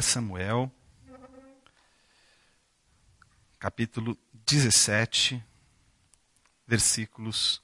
1 0.00 0.02
Samuel, 0.02 0.72
capítulo 3.58 4.16
17, 4.46 5.44
versículos 6.66 7.60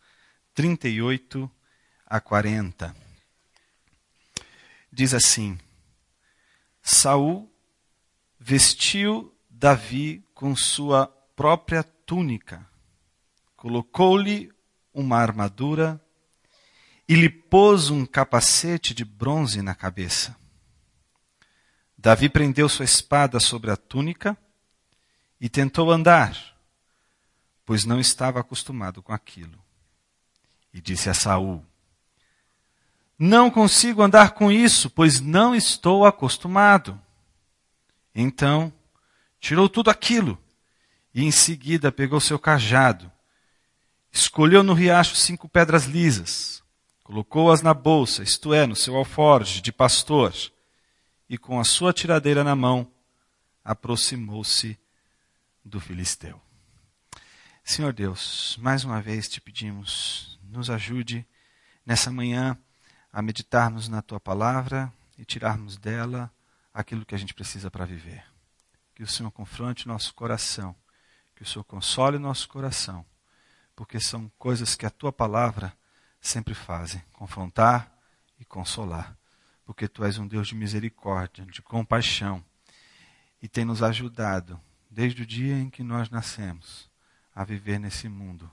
38 0.54 1.50
a 2.04 2.20
40. 2.20 2.94
Diz 4.92 5.14
assim: 5.14 5.58
Saul 6.82 7.50
vestiu 8.38 9.34
Davi 9.48 10.22
com 10.34 10.54
sua 10.54 11.06
própria 11.34 11.82
túnica, 11.82 12.68
colocou-lhe 13.56 14.52
uma 14.92 15.16
armadura 15.16 15.98
e 17.08 17.14
lhe 17.14 17.30
pôs 17.30 17.88
um 17.88 18.04
capacete 18.04 18.92
de 18.92 19.06
bronze 19.06 19.62
na 19.62 19.74
cabeça. 19.74 20.36
Davi 22.06 22.28
prendeu 22.28 22.68
sua 22.68 22.84
espada 22.84 23.40
sobre 23.40 23.68
a 23.68 23.76
túnica 23.76 24.38
e 25.40 25.48
tentou 25.48 25.90
andar, 25.90 26.38
pois 27.64 27.84
não 27.84 27.98
estava 27.98 28.38
acostumado 28.38 29.02
com 29.02 29.12
aquilo. 29.12 29.58
E 30.72 30.80
disse 30.80 31.10
a 31.10 31.14
Saul: 31.14 31.66
Não 33.18 33.50
consigo 33.50 34.02
andar 34.02 34.34
com 34.34 34.52
isso, 34.52 34.88
pois 34.88 35.20
não 35.20 35.52
estou 35.52 36.06
acostumado. 36.06 36.96
Então, 38.14 38.72
tirou 39.40 39.68
tudo 39.68 39.90
aquilo 39.90 40.38
e 41.12 41.24
em 41.24 41.32
seguida 41.32 41.90
pegou 41.90 42.20
seu 42.20 42.38
cajado, 42.38 43.10
escolheu 44.12 44.62
no 44.62 44.74
riacho 44.74 45.16
cinco 45.16 45.48
pedras 45.48 45.86
lisas, 45.86 46.62
colocou-as 47.02 47.62
na 47.62 47.74
bolsa, 47.74 48.22
isto 48.22 48.54
é, 48.54 48.64
no 48.64 48.76
seu 48.76 48.94
alforge 48.94 49.60
de 49.60 49.72
pastor, 49.72 50.32
e 51.28 51.36
com 51.36 51.58
a 51.58 51.64
sua 51.64 51.92
tiradeira 51.92 52.44
na 52.44 52.54
mão, 52.54 52.90
aproximou-se 53.64 54.78
do 55.64 55.80
filisteu. 55.80 56.40
Senhor 57.64 57.92
Deus, 57.92 58.56
mais 58.60 58.84
uma 58.84 59.02
vez 59.02 59.28
te 59.28 59.40
pedimos, 59.40 60.38
nos 60.42 60.70
ajude 60.70 61.26
nessa 61.84 62.12
manhã 62.12 62.56
a 63.12 63.20
meditarmos 63.20 63.88
na 63.88 64.00
tua 64.00 64.20
palavra 64.20 64.92
e 65.18 65.24
tirarmos 65.24 65.76
dela 65.76 66.32
aquilo 66.72 67.04
que 67.04 67.14
a 67.14 67.18
gente 67.18 67.34
precisa 67.34 67.70
para 67.70 67.84
viver. 67.84 68.24
Que 68.94 69.02
o 69.02 69.08
Senhor 69.08 69.30
confronte 69.32 69.88
nosso 69.88 70.14
coração, 70.14 70.76
que 71.34 71.42
o 71.42 71.46
Senhor 71.46 71.64
console 71.64 72.18
nosso 72.18 72.48
coração, 72.48 73.04
porque 73.74 73.98
são 73.98 74.30
coisas 74.38 74.76
que 74.76 74.86
a 74.86 74.90
tua 74.90 75.12
palavra 75.12 75.76
sempre 76.20 76.54
fazem: 76.54 77.02
confrontar 77.12 77.92
e 78.38 78.44
consolar. 78.44 79.16
Porque 79.66 79.88
tu 79.88 80.04
és 80.04 80.16
um 80.16 80.26
Deus 80.26 80.48
de 80.48 80.54
misericórdia, 80.54 81.44
de 81.44 81.60
compaixão, 81.60 82.42
e 83.42 83.48
tem 83.48 83.64
nos 83.64 83.82
ajudado, 83.82 84.58
desde 84.88 85.22
o 85.22 85.26
dia 85.26 85.58
em 85.58 85.68
que 85.68 85.82
nós 85.82 86.08
nascemos, 86.08 86.88
a 87.34 87.44
viver 87.44 87.78
nesse 87.78 88.08
mundo, 88.08 88.50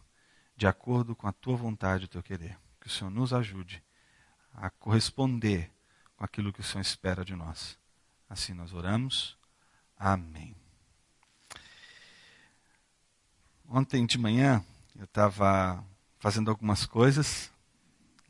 de 0.58 0.68
acordo 0.68 1.16
com 1.16 1.28
a 1.28 1.32
tua 1.32 1.56
vontade 1.56 2.04
e 2.04 2.06
o 2.06 2.10
teu 2.10 2.22
querer. 2.22 2.58
Que 2.82 2.88
o 2.88 2.90
Senhor 2.90 3.12
nos 3.12 3.32
ajude 3.32 3.82
a 4.54 4.70
corresponder 4.70 5.72
com 6.18 6.26
aquilo 6.26 6.52
que 6.52 6.60
o 6.60 6.64
Senhor 6.64 6.82
espera 6.82 7.24
de 7.24 7.36
nós. 7.36 7.78
Assim 8.30 8.54
nós 8.54 8.74
oramos. 8.74 9.38
Amém. 9.98 10.56
Ontem 13.70 14.06
de 14.06 14.18
manhã 14.18 14.66
eu 14.98 15.06
estava 15.06 15.84
fazendo 16.20 16.50
algumas 16.50 16.86
coisas 16.86 17.52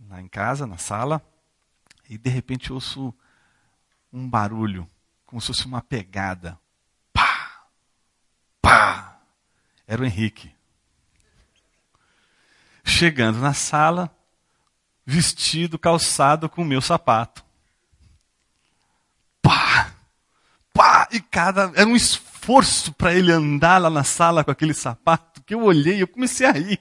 lá 0.08 0.22
em 0.22 0.28
casa, 0.28 0.68
na 0.68 0.78
sala, 0.78 1.22
e 2.10 2.18
de 2.18 2.30
repente 2.30 2.72
ouço 2.72 3.14
um 4.12 4.30
barulho, 4.30 4.88
como 5.26 5.42
se 5.42 5.48
fosse 5.48 5.66
uma 5.66 5.82
pegada. 5.82 6.60
Pá! 7.12 7.66
Pá! 8.62 9.20
Era 9.88 10.02
o 10.02 10.06
Henrique. 10.06 10.52
Chegando 12.84 13.40
na 13.40 13.54
sala, 13.54 14.16
vestido, 15.06 15.80
calçado 15.80 16.50
com 16.50 16.62
o 16.62 16.66
meu 16.66 16.82
sapato. 16.82 17.44
Pá! 19.42 19.92
Pá! 20.74 21.08
E 21.12 21.20
cada. 21.20 21.72
Era 21.76 21.88
um 21.88 21.96
esforço 21.96 22.94
para 22.94 23.14
ele 23.14 23.32
andar 23.32 23.80
lá 23.80 23.90
na 23.90 24.04
sala 24.04 24.44
com 24.44 24.52
aquele 24.52 24.74
sapato, 24.74 25.42
que 25.44 25.54
eu 25.54 25.64
olhei 25.64 25.98
e 25.98 26.02
eu 26.02 26.08
comecei 26.08 26.46
a 26.46 26.52
rir. 26.52 26.80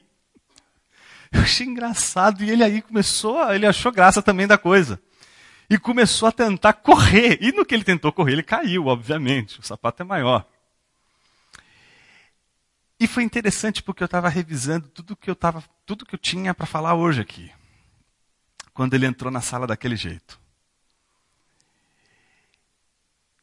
Eu 1.31 1.41
achei 1.41 1.67
engraçado. 1.67 2.45
E 2.45 2.51
ele 2.51 2.63
aí 2.63 2.83
começou, 2.83 3.51
ele 3.53 3.67
achou 3.67 3.91
graça 3.91 4.21
também 4.21 4.47
da 4.47 4.59
coisa. 4.59 5.01
E 5.73 5.79
começou 5.79 6.29
a 6.29 6.33
tentar 6.33 6.75
correr. 6.75 7.39
E 7.41 7.51
no 7.51 7.65
que 7.65 7.75
ele 7.75 7.83
tentou 7.83 8.13
correr, 8.13 8.33
ele 8.33 8.43
caiu, 8.43 8.89
obviamente. 8.89 9.59
O 9.59 9.63
sapato 9.63 10.03
é 10.03 10.05
maior. 10.05 10.47
E 13.01 13.07
foi 13.07 13.23
interessante 13.23 13.83
porque 13.83 14.03
eu 14.03 14.05
estava 14.05 14.29
revisando 14.29 14.87
tudo 14.89 15.17
que 15.17 15.31
eu 15.31 15.35
tava, 15.35 15.65
tudo 15.87 16.05
que 16.05 16.15
eu 16.15 16.19
tinha 16.19 16.53
para 16.53 16.67
falar 16.67 16.95
hoje 16.95 17.23
aqui. 17.23 17.51
Quando 18.75 18.93
ele 18.93 19.07
entrou 19.07 19.33
na 19.33 19.41
sala 19.41 19.67
daquele 19.67 19.97
jeito. 19.97 20.39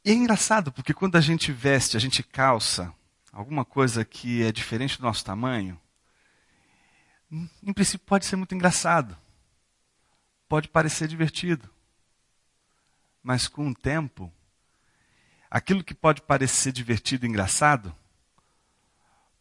E 0.06 0.12
é 0.12 0.14
engraçado 0.14 0.72
porque 0.72 0.94
quando 0.94 1.16
a 1.16 1.22
gente 1.22 1.52
veste, 1.52 1.98
a 1.98 2.00
gente 2.00 2.22
calça 2.22 2.94
alguma 3.34 3.66
coisa 3.66 4.06
que 4.06 4.44
é 4.44 4.52
diferente 4.52 5.00
do 5.00 5.04
nosso 5.04 5.26
tamanho, 5.26 5.82
em 7.64 7.74
princípio 7.74 8.06
pode 8.06 8.28
ser 8.28 8.36
muito 8.36 8.54
engraçado, 8.54 9.18
pode 10.48 10.68
parecer 10.68 11.08
divertido, 11.08 11.68
mas 13.22 13.48
com 13.48 13.70
o 13.70 13.76
tempo, 13.76 14.32
aquilo 15.50 15.84
que 15.84 15.94
pode 15.94 16.22
parecer 16.22 16.72
divertido 16.72 17.26
e 17.26 17.30
engraçado, 17.30 17.96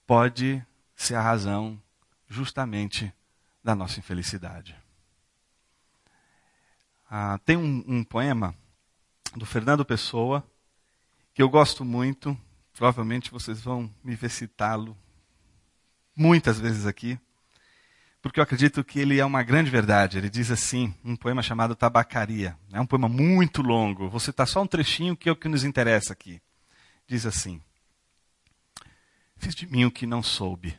pode 0.06 0.64
ser 0.96 1.14
a 1.14 1.22
razão 1.22 1.80
justamente 2.28 3.12
da 3.62 3.74
nossa 3.74 3.98
infelicidade. 3.98 4.76
Ah, 7.10 7.38
tem 7.44 7.56
um, 7.56 7.84
um 7.86 8.04
poema 8.04 8.54
do 9.34 9.46
Fernando 9.46 9.84
Pessoa 9.84 10.44
que 11.32 11.42
eu 11.42 11.48
gosto 11.48 11.84
muito, 11.84 12.38
provavelmente 12.72 13.30
vocês 13.30 13.60
vão 13.60 13.92
me 14.02 14.14
ver 14.14 14.30
citá-lo 14.30 14.96
muitas 16.14 16.58
vezes 16.58 16.84
aqui 16.84 17.18
porque 18.20 18.40
eu 18.40 18.44
acredito 18.44 18.82
que 18.82 18.98
ele 18.98 19.18
é 19.20 19.24
uma 19.24 19.42
grande 19.42 19.70
verdade. 19.70 20.18
Ele 20.18 20.28
diz 20.28 20.50
assim, 20.50 20.94
um 21.04 21.14
poema 21.14 21.42
chamado 21.42 21.76
Tabacaria. 21.76 22.58
É 22.72 22.80
um 22.80 22.86
poema 22.86 23.08
muito 23.08 23.62
longo. 23.62 24.08
Vou 24.08 24.18
citar 24.18 24.46
só 24.46 24.62
um 24.62 24.66
trechinho 24.66 25.16
que 25.16 25.28
é 25.28 25.32
o 25.32 25.36
que 25.36 25.48
nos 25.48 25.64
interessa 25.64 26.12
aqui. 26.12 26.40
Diz 27.06 27.24
assim: 27.24 27.62
Fiz 29.36 29.54
de 29.54 29.66
mim 29.66 29.84
o 29.84 29.90
que 29.90 30.06
não 30.06 30.22
soube. 30.22 30.78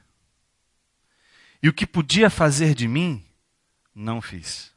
E 1.61 1.69
o 1.69 1.73
que 1.73 1.87
podia 1.87 2.29
fazer 2.29 2.73
de 2.73 2.87
mim, 2.87 3.25
não 3.95 4.21
fiz. 4.21 4.71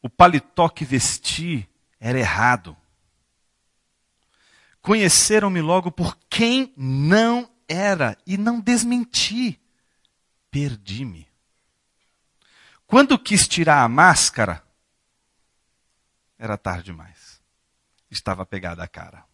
O 0.00 0.08
paletó 0.08 0.68
que 0.68 0.84
vesti 0.84 1.68
era 2.00 2.18
errado. 2.18 2.76
Conheceram-me 4.80 5.60
logo 5.60 5.90
por 5.90 6.16
quem 6.30 6.72
não 6.76 7.50
era 7.68 8.16
e 8.26 8.36
não 8.38 8.60
desmenti 8.60 9.60
perdi-me. 10.50 11.28
Quando 12.86 13.18
quis 13.18 13.46
tirar 13.46 13.82
a 13.82 13.88
máscara, 13.88 14.64
era 16.38 16.56
tarde 16.56 16.84
demais. 16.84 17.40
Estava 18.10 18.46
pegada 18.46 18.82
a 18.82 18.88
cara. 18.88 19.24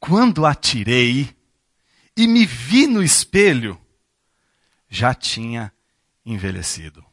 Quando 0.00 0.44
atirei 0.44 1.36
e 2.16 2.26
me 2.26 2.44
vi 2.44 2.86
no 2.86 3.02
espelho, 3.02 3.80
já 4.88 5.14
tinha 5.14 5.72
envelhecido. 6.24 7.04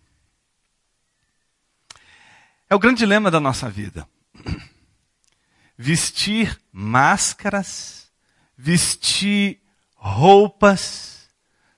É 2.70 2.76
o 2.76 2.80
grande 2.80 3.00
dilema 3.00 3.30
da 3.30 3.40
nossa 3.40 3.70
vida. 3.70 4.08
Vestir 5.78 6.60
máscaras, 6.72 8.12
vestir 8.56 9.62
roupas, 9.96 11.21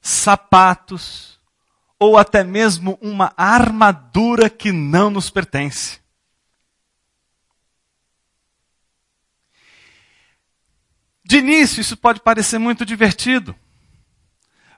sapatos 0.04 1.40
ou 1.98 2.18
até 2.18 2.44
mesmo 2.44 3.00
uma 3.02 3.34
armadura 3.38 4.50
que 4.50 4.74
não 4.74 5.10
nos 5.10 5.30
pertence. 5.30 6.02
De 11.24 11.38
início, 11.38 11.80
isso 11.80 11.96
pode 11.96 12.20
parecer 12.20 12.60
muito 12.60 12.86
divertido. 12.86 13.56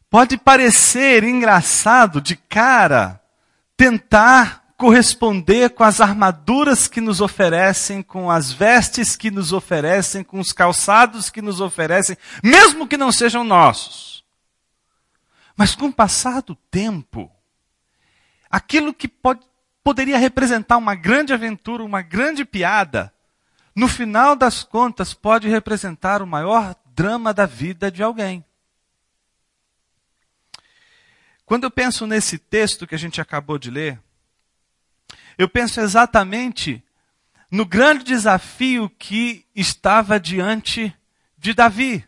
Pode 0.07 0.37
parecer 0.37 1.23
engraçado 1.23 2.21
de 2.21 2.35
cara 2.35 3.19
tentar 3.75 4.63
corresponder 4.77 5.71
com 5.71 5.83
as 5.83 5.99
armaduras 5.99 6.87
que 6.87 7.01
nos 7.01 7.19
oferecem, 7.19 8.03
com 8.03 8.29
as 8.29 8.51
vestes 8.51 9.15
que 9.15 9.31
nos 9.31 9.51
oferecem, 9.51 10.23
com 10.23 10.39
os 10.39 10.53
calçados 10.53 11.31
que 11.31 11.41
nos 11.41 11.59
oferecem, 11.59 12.15
mesmo 12.43 12.87
que 12.87 12.97
não 12.97 13.11
sejam 13.11 13.43
nossos. 13.43 14.14
Mas 15.55 15.75
com 15.75 15.87
o 15.87 15.93
passar 15.93 16.41
do 16.41 16.55
tempo, 16.55 17.31
aquilo 18.49 18.93
que 18.93 19.07
pode, 19.07 19.41
poderia 19.83 20.17
representar 20.17 20.77
uma 20.77 20.95
grande 20.95 21.33
aventura, 21.33 21.83
uma 21.83 22.01
grande 22.01 22.43
piada, 22.43 23.13
no 23.75 23.87
final 23.87 24.35
das 24.35 24.63
contas, 24.63 25.13
pode 25.13 25.49
representar 25.49 26.21
o 26.21 26.27
maior 26.27 26.75
drama 26.93 27.33
da 27.33 27.45
vida 27.45 27.91
de 27.91 28.01
alguém. 28.01 28.43
Quando 31.45 31.65
eu 31.65 31.71
penso 31.71 32.07
nesse 32.07 32.37
texto 32.37 32.87
que 32.87 32.95
a 32.95 32.97
gente 32.97 33.21
acabou 33.21 33.59
de 33.59 33.69
ler, 33.69 33.99
eu 35.37 35.47
penso 35.47 35.79
exatamente 35.79 36.83
no 37.51 37.65
grande 37.65 38.03
desafio 38.03 38.89
que 38.89 39.45
estava 39.55 40.19
diante 40.19 40.95
de 41.37 41.53
Davi. 41.53 42.05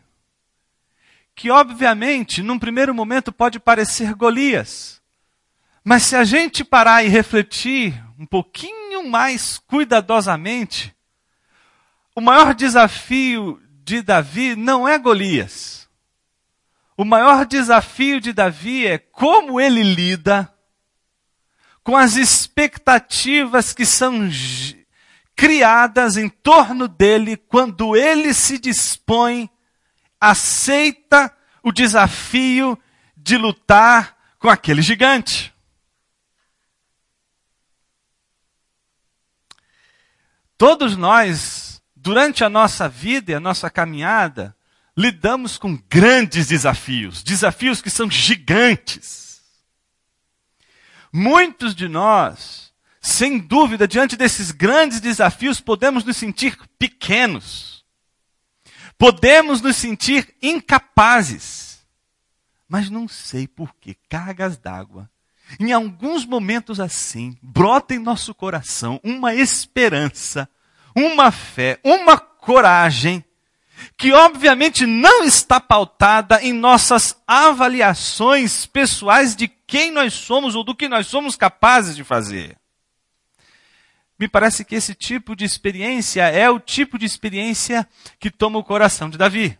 Que, 1.38 1.52
obviamente, 1.52 2.42
num 2.42 2.58
primeiro 2.58 2.92
momento 2.92 3.30
pode 3.30 3.60
parecer 3.60 4.12
Golias. 4.12 5.00
Mas 5.84 6.02
se 6.02 6.16
a 6.16 6.24
gente 6.24 6.64
parar 6.64 7.04
e 7.04 7.08
refletir 7.08 7.94
um 8.18 8.26
pouquinho 8.26 9.08
mais 9.08 9.56
cuidadosamente, 9.56 10.92
o 12.12 12.20
maior 12.20 12.54
desafio 12.54 13.62
de 13.84 14.02
Davi 14.02 14.56
não 14.56 14.88
é 14.88 14.98
Golias. 14.98 15.88
O 16.96 17.04
maior 17.04 17.46
desafio 17.46 18.20
de 18.20 18.32
Davi 18.32 18.84
é 18.84 18.98
como 18.98 19.60
ele 19.60 19.84
lida 19.84 20.52
com 21.84 21.96
as 21.96 22.16
expectativas 22.16 23.72
que 23.72 23.86
são 23.86 24.28
criadas 25.36 26.16
em 26.16 26.28
torno 26.28 26.88
dele 26.88 27.36
quando 27.36 27.94
ele 27.94 28.34
se 28.34 28.58
dispõe, 28.58 29.48
aceita 30.20 31.34
o 31.62 31.72
desafio 31.72 32.78
de 33.16 33.36
lutar 33.36 34.16
com 34.38 34.48
aquele 34.48 34.82
gigante. 34.82 35.54
Todos 40.56 40.96
nós, 40.96 41.80
durante 41.94 42.42
a 42.42 42.48
nossa 42.48 42.88
vida 42.88 43.30
e 43.30 43.34
a 43.34 43.40
nossa 43.40 43.70
caminhada, 43.70 44.56
lidamos 44.96 45.56
com 45.56 45.76
grandes 45.88 46.48
desafios, 46.48 47.22
desafios 47.22 47.80
que 47.80 47.88
são 47.88 48.10
gigantes. 48.10 49.40
Muitos 51.12 51.74
de 51.74 51.86
nós, 51.86 52.72
sem 53.00 53.38
dúvida, 53.38 53.86
diante 53.86 54.16
desses 54.16 54.50
grandes 54.50 55.00
desafios, 55.00 55.60
podemos 55.60 56.04
nos 56.04 56.16
sentir 56.16 56.58
pequenos. 56.76 57.77
Podemos 58.98 59.62
nos 59.62 59.76
sentir 59.76 60.34
incapazes. 60.42 61.86
Mas 62.68 62.90
não 62.90 63.08
sei 63.08 63.46
por 63.46 63.74
que 63.76 63.94
cargas 64.08 64.58
d'água 64.58 65.08
em 65.58 65.72
alguns 65.72 66.26
momentos 66.26 66.80
assim, 66.80 67.36
brota 67.40 67.94
em 67.94 67.98
nosso 67.98 68.34
coração 68.34 69.00
uma 69.02 69.34
esperança, 69.34 70.48
uma 70.94 71.30
fé, 71.30 71.78
uma 71.82 72.18
coragem, 72.18 73.24
que 73.96 74.12
obviamente 74.12 74.84
não 74.84 75.24
está 75.24 75.60
pautada 75.60 76.42
em 76.42 76.52
nossas 76.52 77.16
avaliações 77.26 78.66
pessoais 78.66 79.36
de 79.36 79.48
quem 79.48 79.90
nós 79.90 80.12
somos 80.12 80.54
ou 80.54 80.64
do 80.64 80.74
que 80.74 80.88
nós 80.88 81.06
somos 81.06 81.36
capazes 81.36 81.94
de 81.94 82.02
fazer. 82.02 82.56
Me 84.18 84.26
parece 84.26 84.64
que 84.64 84.74
esse 84.74 84.94
tipo 84.94 85.36
de 85.36 85.44
experiência 85.44 86.22
é 86.22 86.50
o 86.50 86.58
tipo 86.58 86.98
de 86.98 87.06
experiência 87.06 87.88
que 88.18 88.30
toma 88.30 88.58
o 88.58 88.64
coração 88.64 89.08
de 89.08 89.16
Davi. 89.16 89.56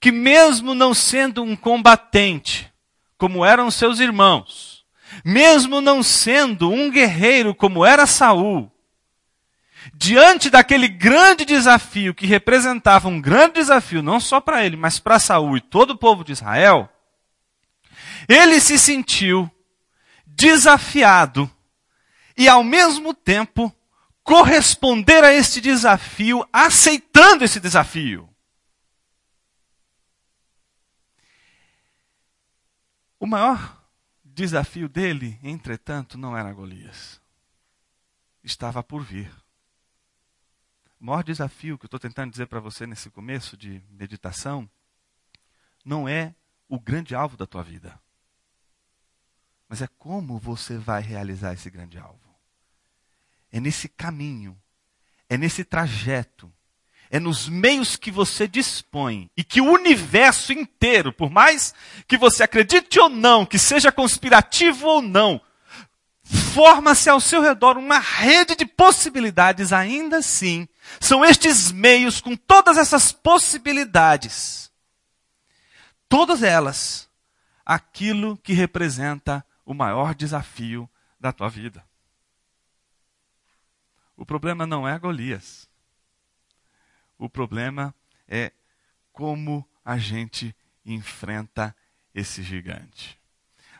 Que 0.00 0.10
mesmo 0.10 0.74
não 0.74 0.94
sendo 0.94 1.42
um 1.42 1.54
combatente, 1.54 2.72
como 3.18 3.44
eram 3.44 3.70
seus 3.70 4.00
irmãos, 4.00 4.84
mesmo 5.22 5.80
não 5.80 6.02
sendo 6.02 6.70
um 6.70 6.90
guerreiro 6.90 7.54
como 7.54 7.84
era 7.84 8.06
Saul, 8.06 8.72
diante 9.92 10.48
daquele 10.48 10.88
grande 10.88 11.44
desafio 11.44 12.14
que 12.14 12.26
representava 12.26 13.08
um 13.08 13.20
grande 13.20 13.54
desafio 13.54 14.02
não 14.02 14.20
só 14.20 14.40
para 14.40 14.64
ele, 14.64 14.76
mas 14.76 14.98
para 14.98 15.18
Saul 15.18 15.56
e 15.56 15.60
todo 15.60 15.90
o 15.90 15.98
povo 15.98 16.24
de 16.24 16.32
Israel, 16.32 16.88
ele 18.26 18.58
se 18.60 18.78
sentiu 18.78 19.50
desafiado 20.26 21.50
e 22.38 22.48
ao 22.48 22.62
mesmo 22.62 23.12
tempo 23.12 23.74
corresponder 24.22 25.24
a 25.24 25.34
este 25.34 25.60
desafio, 25.60 26.48
aceitando 26.52 27.44
esse 27.44 27.58
desafio. 27.58 28.32
O 33.18 33.26
maior 33.26 33.82
desafio 34.22 34.88
dele, 34.88 35.36
entretanto, 35.42 36.16
não 36.16 36.36
era 36.36 36.52
Golias. 36.52 37.20
Estava 38.44 38.84
por 38.84 39.02
vir. 39.02 39.34
O 41.00 41.06
maior 41.06 41.24
desafio 41.24 41.76
que 41.76 41.86
eu 41.86 41.88
estou 41.88 41.98
tentando 41.98 42.30
dizer 42.30 42.46
para 42.46 42.60
você 42.60 42.86
nesse 42.86 43.10
começo 43.10 43.56
de 43.56 43.82
meditação 43.90 44.70
não 45.84 46.08
é 46.08 46.36
o 46.68 46.78
grande 46.78 47.16
alvo 47.16 47.36
da 47.36 47.46
tua 47.46 47.64
vida, 47.64 48.00
mas 49.68 49.82
é 49.82 49.88
como 49.98 50.38
você 50.38 50.76
vai 50.76 51.02
realizar 51.02 51.52
esse 51.52 51.68
grande 51.70 51.98
alvo. 51.98 52.27
É 53.52 53.60
nesse 53.60 53.88
caminho, 53.88 54.58
é 55.28 55.36
nesse 55.36 55.64
trajeto 55.64 56.52
é 57.10 57.18
nos 57.18 57.48
meios 57.48 57.96
que 57.96 58.10
você 58.10 58.46
dispõe 58.46 59.30
e 59.36 59.42
que 59.42 59.60
o 59.60 59.72
universo 59.72 60.52
inteiro, 60.52 61.12
por 61.12 61.30
mais 61.30 61.74
que 62.06 62.18
você 62.18 62.42
acredite 62.42 63.00
ou 63.00 63.08
não, 63.08 63.46
que 63.46 63.58
seja 63.58 63.90
conspirativo 63.90 64.86
ou 64.86 65.02
não, 65.02 65.40
forma-se 66.22 67.08
ao 67.08 67.20
seu 67.20 67.40
redor 67.40 67.78
uma 67.78 67.98
rede 67.98 68.54
de 68.54 68.66
possibilidades, 68.66 69.72
ainda 69.72 70.18
assim, 70.18 70.68
são 71.00 71.24
estes 71.24 71.72
meios 71.72 72.20
com 72.20 72.36
todas 72.36 72.76
essas 72.76 73.10
possibilidades, 73.10 74.70
todas 76.08 76.42
elas, 76.42 77.08
aquilo 77.64 78.36
que 78.38 78.52
representa 78.52 79.44
o 79.64 79.72
maior 79.72 80.14
desafio 80.14 80.88
da 81.18 81.32
tua 81.32 81.48
vida. 81.48 81.87
O 84.18 84.26
problema 84.26 84.66
não 84.66 84.86
é 84.86 84.98
Golias. 84.98 85.68
O 87.16 87.30
problema 87.30 87.94
é 88.26 88.52
como 89.12 89.64
a 89.84 89.96
gente 89.96 90.54
enfrenta 90.84 91.74
esse 92.12 92.42
gigante. 92.42 93.16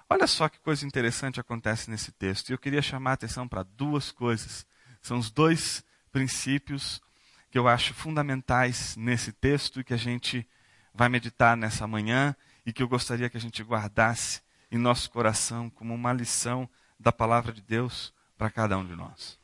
Olha 0.09 0.29
só 0.29 0.49
que 0.49 0.61
coisa 0.61 0.87
interessante 0.87 1.41
acontece 1.41 1.91
nesse 1.91 2.13
texto. 2.13 2.49
E 2.49 2.53
eu 2.53 2.59
queria 2.59 2.81
chamar 2.81 3.11
a 3.11 3.15
atenção 3.15 3.49
para 3.49 3.65
duas 3.65 4.13
coisas. 4.13 4.65
São 5.03 5.19
os 5.19 5.29
dois 5.29 5.85
princípios 6.13 7.03
que 7.51 7.59
eu 7.59 7.67
acho 7.67 7.93
fundamentais 7.93 8.95
nesse 8.97 9.33
texto 9.33 9.81
e 9.81 9.85
que 9.85 9.93
a 9.93 9.99
gente 9.99 10.49
vai 10.95 11.09
meditar 11.09 11.57
nessa 11.57 11.85
manhã 11.85 12.35
e 12.65 12.73
que 12.73 12.83
eu 12.83 12.89
gostaria 12.89 13.29
que 13.29 13.37
a 13.37 13.41
gente 13.41 13.63
guardasse 13.65 14.41
em 14.71 14.79
nosso 14.79 15.11
coração 15.11 15.69
como 15.69 15.93
uma 15.93 16.13
lição 16.13 16.69
da 16.99 17.11
palavra 17.11 17.53
de 17.53 17.61
Deus 17.61 18.15
para 18.37 18.51
cada 18.51 18.79
um 18.79 18.87
de 18.87 18.95
nós. 18.95 19.38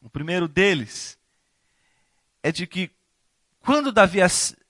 O 0.00 0.10
primeiro 0.10 0.46
deles 0.46 1.18
é 2.42 2.52
de 2.52 2.66
que 2.66 2.90
quando 3.60 3.90
Davi 3.90 4.18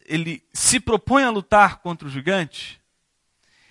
ele 0.06 0.42
se 0.52 0.80
propõe 0.80 1.24
a 1.24 1.30
lutar 1.30 1.78
contra 1.78 2.08
o 2.08 2.10
gigante, 2.10 2.80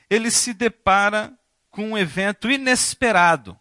ele 0.10 0.30
se 0.30 0.54
depara 0.54 1.38
com 1.72 1.92
um 1.92 1.98
evento 1.98 2.50
inesperado. 2.50 3.60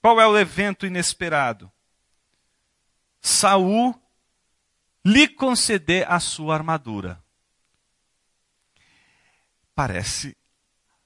Qual 0.00 0.20
é 0.20 0.26
o 0.26 0.38
evento 0.38 0.86
inesperado? 0.86 1.70
Saul 3.20 3.94
lhe 5.04 5.28
conceder 5.28 6.10
a 6.10 6.18
sua 6.20 6.54
armadura. 6.54 7.22
Parece, 9.74 10.36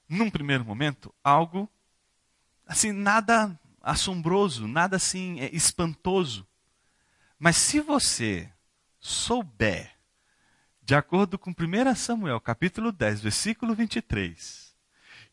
num 0.07 0.29
primeiro 0.29 0.63
momento, 0.63 1.13
algo 1.23 1.69
assim 2.65 2.91
nada 2.91 3.59
assombroso, 3.83 4.65
nada 4.65 4.95
assim 4.95 5.41
é, 5.41 5.53
espantoso. 5.53 6.47
Mas 7.37 7.57
se 7.57 7.81
você 7.81 8.49
souber, 8.99 9.91
de 10.81 10.95
acordo 10.95 11.37
com 11.37 11.51
1 11.51 11.93
Samuel, 11.95 12.39
capítulo 12.39 12.93
10, 12.93 13.21
versículo 13.21 13.75
23, 13.75 14.73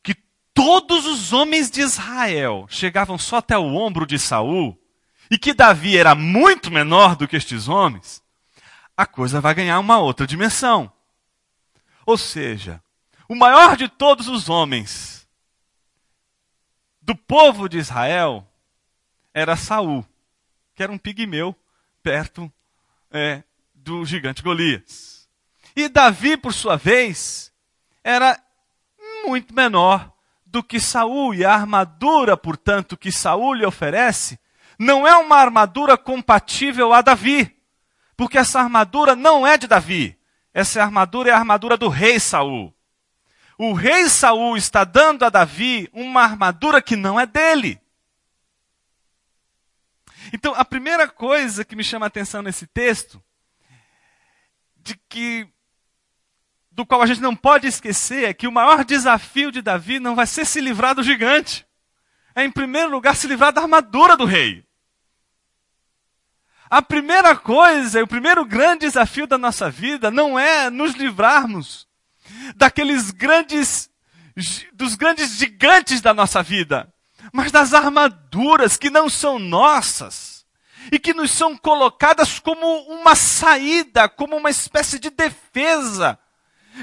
que 0.02 0.16
todos 0.52 1.07
os 1.07 1.33
homens 1.33 1.71
de 1.71 1.80
Israel 1.80 2.66
chegavam 2.69 3.16
só 3.16 3.37
até 3.37 3.57
o 3.57 3.75
ombro 3.75 4.04
de 4.04 4.19
Saul, 4.19 4.76
e 5.30 5.38
que 5.38 5.54
Davi 5.54 5.97
era 5.97 6.16
muito 6.16 6.73
menor 6.73 7.14
do 7.14 7.28
que 7.28 7.37
estes 7.37 7.69
homens, 7.69 8.21
a 8.97 9.07
coisa 9.07 9.40
vai 9.40 9.54
ganhar 9.54 9.78
uma 9.78 9.99
outra 9.99 10.26
dimensão. 10.26 10.92
Ou 12.04 12.19
seja, 12.19 12.83
o 13.28 13.37
maior 13.37 13.76
de 13.76 13.88
todos 13.88 14.26
os 14.26 14.49
homens 14.49 15.19
do 17.11 17.17
povo 17.17 17.69
de 17.69 17.76
Israel 17.76 18.47
era 19.35 19.57
Saul, 19.57 20.07
que 20.76 20.83
era 20.85 20.93
um 20.93 20.97
pigmeu 20.97 21.57
perto 22.05 22.52
é, 23.11 23.43
do 23.75 24.05
gigante 24.05 24.45
Golias. 24.45 25.29
E 25.75 25.88
Davi, 25.88 26.37
por 26.37 26.55
sua 26.55 26.76
vez, 26.76 27.52
era 28.05 28.40
muito 29.26 29.52
menor 29.52 30.12
do 30.47 30.62
que 30.62 30.79
Saul, 30.79 31.35
e 31.35 31.45
a 31.45 31.52
armadura, 31.52 32.37
portanto, 32.37 32.97
que 32.97 33.11
Saul 33.11 33.55
lhe 33.55 33.67
oferece, 33.67 34.38
não 34.79 35.05
é 35.05 35.17
uma 35.17 35.35
armadura 35.35 35.99
compatível 35.99 36.93
a 36.93 37.02
Davi, 37.02 37.57
porque 38.17 38.38
essa 38.38 38.61
armadura 38.61 39.17
não 39.17 39.45
é 39.45 39.59
de 39.59 39.67
Davi. 39.67 40.17
Essa 40.55 40.81
armadura 40.81 41.31
é 41.31 41.33
a 41.33 41.38
armadura 41.38 41.76
do 41.76 41.88
rei 41.88 42.21
Saul. 42.21 42.73
O 43.62 43.75
rei 43.75 44.09
Saul 44.09 44.57
está 44.57 44.85
dando 44.85 45.23
a 45.23 45.29
Davi 45.29 45.87
uma 45.93 46.23
armadura 46.23 46.81
que 46.81 46.97
não 46.97 47.21
é 47.21 47.26
dele. 47.26 47.79
Então, 50.33 50.55
a 50.55 50.64
primeira 50.64 51.07
coisa 51.07 51.62
que 51.62 51.76
me 51.76 51.85
chama 51.85 52.07
a 52.07 52.09
atenção 52.09 52.40
nesse 52.40 52.67
texto, 52.67 53.23
de 54.76 54.99
que 55.11 55.47
do 56.73 56.87
qual 56.87 57.02
a 57.02 57.07
gente 57.07 57.21
não 57.21 57.37
pode 57.37 57.67
esquecer 57.67 58.31
é 58.31 58.33
que 58.33 58.49
o 58.49 58.52
maior 58.52 58.83
desafio 58.83 59.52
de 59.52 59.61
Davi 59.61 60.00
não 60.00 60.17
vai 60.17 60.26
ser 60.26 60.47
se 60.47 60.59
livrar 60.59 60.95
do 60.95 61.02
gigante. 61.02 61.67
É, 62.35 62.43
em 62.43 62.50
primeiro 62.50 62.90
lugar, 62.90 63.14
se 63.14 63.26
livrar 63.26 63.52
da 63.52 63.61
armadura 63.61 64.17
do 64.17 64.25
rei. 64.25 64.64
A 66.71 66.81
primeira 66.81 67.37
coisa, 67.37 68.02
o 68.02 68.09
primeiro 68.09 68.43
grande 68.43 68.87
desafio 68.87 69.26
da 69.26 69.37
nossa 69.37 69.71
vida 69.71 70.11
não 70.11 70.38
é 70.38 70.71
nos 70.71 70.95
livrarmos 70.95 71.89
daqueles 72.56 73.10
grandes, 73.10 73.90
dos 74.72 74.94
grandes 74.94 75.37
gigantes 75.37 76.00
da 76.00 76.14
nossa 76.14 76.42
vida, 76.42 76.92
mas 77.32 77.52
das 77.52 77.75
armaduras 77.75 78.76
que 78.76 78.90
não 78.90 79.08
são 79.08 79.38
nossas 79.38 80.46
e 80.90 80.99
que 80.99 81.12
nos 81.12 81.30
são 81.30 81.56
colocadas 81.56 82.38
como 82.38 82.66
uma 82.88 83.14
saída, 83.14 84.08
como 84.08 84.37
uma 84.37 84.50
espécie 84.50 84.99
de 84.99 85.10
defesa, 85.10 86.18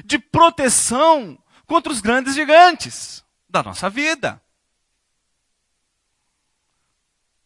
de 0.06 0.20
proteção 0.20 1.38
contra 1.66 1.92
os 1.92 2.02
grandes 2.02 2.36
gigantes 2.36 3.24
da 3.50 3.64
nossa 3.64 3.90
vida. 3.90 4.42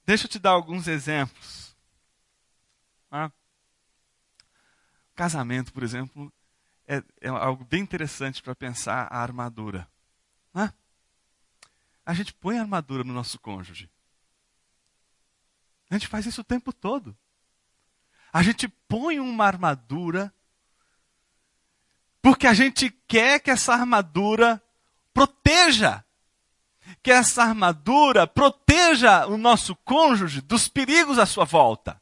Deixa 0.05 0.25
eu 0.25 0.29
te 0.29 0.39
dar 0.39 0.51
alguns 0.51 0.87
exemplos. 0.87 1.75
Ah. 3.09 3.31
Casamento, 5.15 5.71
por 5.71 5.83
exemplo, 5.83 6.31
é, 6.91 7.01
é 7.21 7.29
algo 7.29 7.63
bem 7.63 7.81
interessante 7.81 8.43
para 8.43 8.53
pensar 8.53 9.07
a 9.09 9.21
armadura. 9.21 9.87
Ah. 10.53 10.73
A 12.05 12.13
gente 12.13 12.33
põe 12.33 12.57
a 12.57 12.61
armadura 12.61 13.01
no 13.01 13.13
nosso 13.13 13.39
cônjuge. 13.39 13.89
A 15.89 15.93
gente 15.93 16.07
faz 16.07 16.25
isso 16.25 16.41
o 16.41 16.43
tempo 16.43 16.73
todo. 16.73 17.17
A 18.33 18.43
gente 18.43 18.67
põe 18.67 19.21
uma 19.21 19.45
armadura 19.45 20.33
porque 22.21 22.45
a 22.45 22.53
gente 22.53 22.89
quer 23.07 23.39
que 23.39 23.49
essa 23.49 23.73
armadura 23.73 24.61
proteja. 25.13 26.03
Que 27.01 27.11
essa 27.11 27.43
armadura 27.43 28.27
proteja 28.27 29.27
o 29.27 29.37
nosso 29.37 29.77
cônjuge 29.77 30.41
dos 30.41 30.67
perigos 30.67 31.17
à 31.17 31.25
sua 31.25 31.45
volta. 31.45 32.01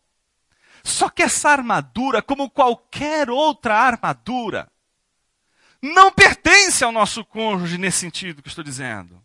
Só 0.83 1.09
que 1.09 1.21
essa 1.21 1.49
armadura, 1.49 2.23
como 2.23 2.49
qualquer 2.49 3.29
outra 3.29 3.77
armadura, 3.77 4.71
não 5.81 6.11
pertence 6.11 6.83
ao 6.83 6.91
nosso 6.91 7.23
cônjuge 7.23 7.77
nesse 7.77 7.99
sentido 7.99 8.41
que 8.41 8.49
estou 8.49 8.63
dizendo. 8.63 9.21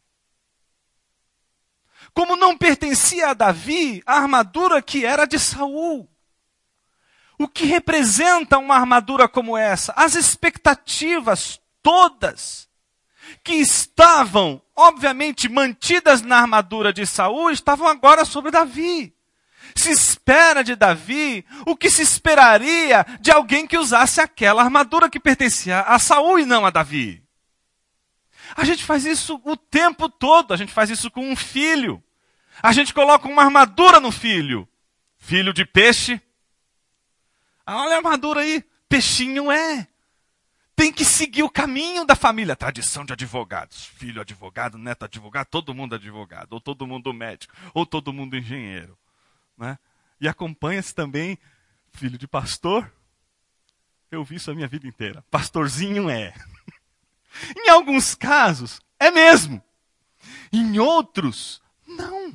Como 2.13 2.37
não 2.37 2.57
pertencia 2.57 3.31
a 3.31 3.35
Davi 3.35 4.03
a 4.07 4.17
armadura 4.19 4.81
que 4.81 5.05
era 5.05 5.25
de 5.27 5.39
Saul. 5.39 6.09
O 7.37 7.49
que 7.49 7.65
representa 7.65 8.59
uma 8.59 8.77
armadura 8.77 9.29
como 9.29 9.57
essa? 9.57 9.93
As 9.97 10.15
expectativas 10.15 11.61
todas 11.83 12.69
que 13.43 13.55
estavam, 13.55 14.63
obviamente, 14.77 15.49
mantidas 15.49 16.23
na 16.23 16.39
armadura 16.39 16.93
de 16.93 17.07
Saul, 17.07 17.51
estavam 17.51 17.89
agora 17.89 18.25
sobre 18.25 18.51
Davi. 18.51 19.14
Se 19.75 19.91
espera 19.91 20.63
de 20.63 20.75
Davi 20.77 21.45
o 21.67 21.77
que 21.77 21.91
se 21.91 22.03
esperaria 22.03 23.05
de 23.21 23.31
alguém 23.31 23.67
que 23.67 23.79
usasse 23.79 24.21
aquela 24.21 24.63
armadura 24.63 25.11
que 25.11 25.21
pertencia 25.21 25.81
a 25.81 25.99
Saul 25.99 26.39
e 26.39 26.45
não 26.45 26.65
a 26.65 26.71
Davi. 26.71 27.23
A 28.57 28.65
gente 28.65 28.85
faz 28.85 29.05
isso 29.05 29.41
o 29.45 29.57
tempo 29.57 30.09
todo, 30.09 30.53
a 30.53 30.57
gente 30.57 30.73
faz 30.73 30.91
isso 30.91 31.11
com 31.11 31.29
um 31.29 31.37
filho. 31.37 32.03
A 32.63 32.73
gente 32.73 32.95
coloca 32.95 33.29
uma 33.29 33.43
armadura 33.43 33.99
no 33.99 34.13
filho. 34.13 34.69
Filho 35.19 35.53
de 35.53 35.65
peixe. 35.65 36.21
Ah, 37.67 37.83
olha 37.83 37.95
a 37.95 37.97
armadura 37.97 38.41
aí. 38.41 38.63
Peixinho 38.89 39.51
é. 39.51 39.89
Tem 40.77 40.93
que 40.93 41.05
seguir 41.05 41.43
o 41.43 41.51
caminho 41.51 42.05
da 42.05 42.15
família. 42.15 42.55
Tradição 42.55 43.05
de 43.05 43.13
advogados. 43.13 43.87
Filho 43.87 44.21
advogado, 44.21 44.77
neto 44.77 45.05
advogado, 45.05 45.47
todo 45.47 45.75
mundo 45.75 45.95
advogado. 45.95 46.53
Ou 46.53 46.61
todo 46.61 46.87
mundo 46.87 47.13
médico. 47.13 47.55
Ou 47.73 47.87
todo 47.87 48.13
mundo 48.13 48.37
engenheiro. 48.37 48.97
Né? 49.57 49.79
E 50.21 50.29
acompanha-se 50.29 50.95
também 50.95 51.39
filho 51.93 52.19
de 52.19 52.27
pastor. 52.27 52.93
Eu 54.11 54.25
vi 54.25 54.37
isso 54.37 54.51
a 54.51 54.55
minha 54.55 54.69
vida 54.69 54.87
inteira. 54.87 55.25
Pastorzinho 55.31 56.09
é. 56.09 56.35
em 57.57 57.69
alguns 57.69 58.15
casos, 58.15 58.81
é 58.99 59.11
mesmo. 59.11 59.63
Em 60.53 60.79
outros, 60.79 61.63
não. 61.87 62.33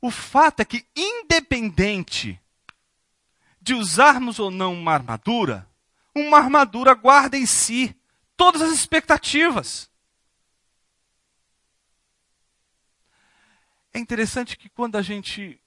O 0.00 0.10
fato 0.10 0.60
é 0.60 0.64
que, 0.64 0.86
independente 0.94 2.38
de 3.60 3.72
usarmos 3.72 4.38
ou 4.38 4.50
não 4.50 4.74
uma 4.74 4.92
armadura, 4.92 5.66
uma 6.14 6.36
armadura 6.36 6.92
guarda 6.92 7.38
em 7.38 7.46
si 7.46 7.96
todas 8.36 8.60
as 8.60 8.70
expectativas. 8.70 9.90
É 13.94 14.00
interessante 14.00 14.58
que 14.58 14.68
quando 14.68 14.96
a 14.96 15.02
gente 15.02 15.60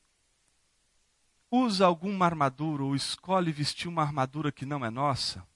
usa 1.49 1.85
alguma 1.85 2.25
armadura 2.25 2.83
ou 2.83 2.93
escolhe 2.93 3.53
vestir 3.53 3.87
uma 3.87 4.01
armadura 4.01 4.51
que 4.51 4.65
não 4.65 4.85
é 4.85 4.89
nossa, 4.89 5.47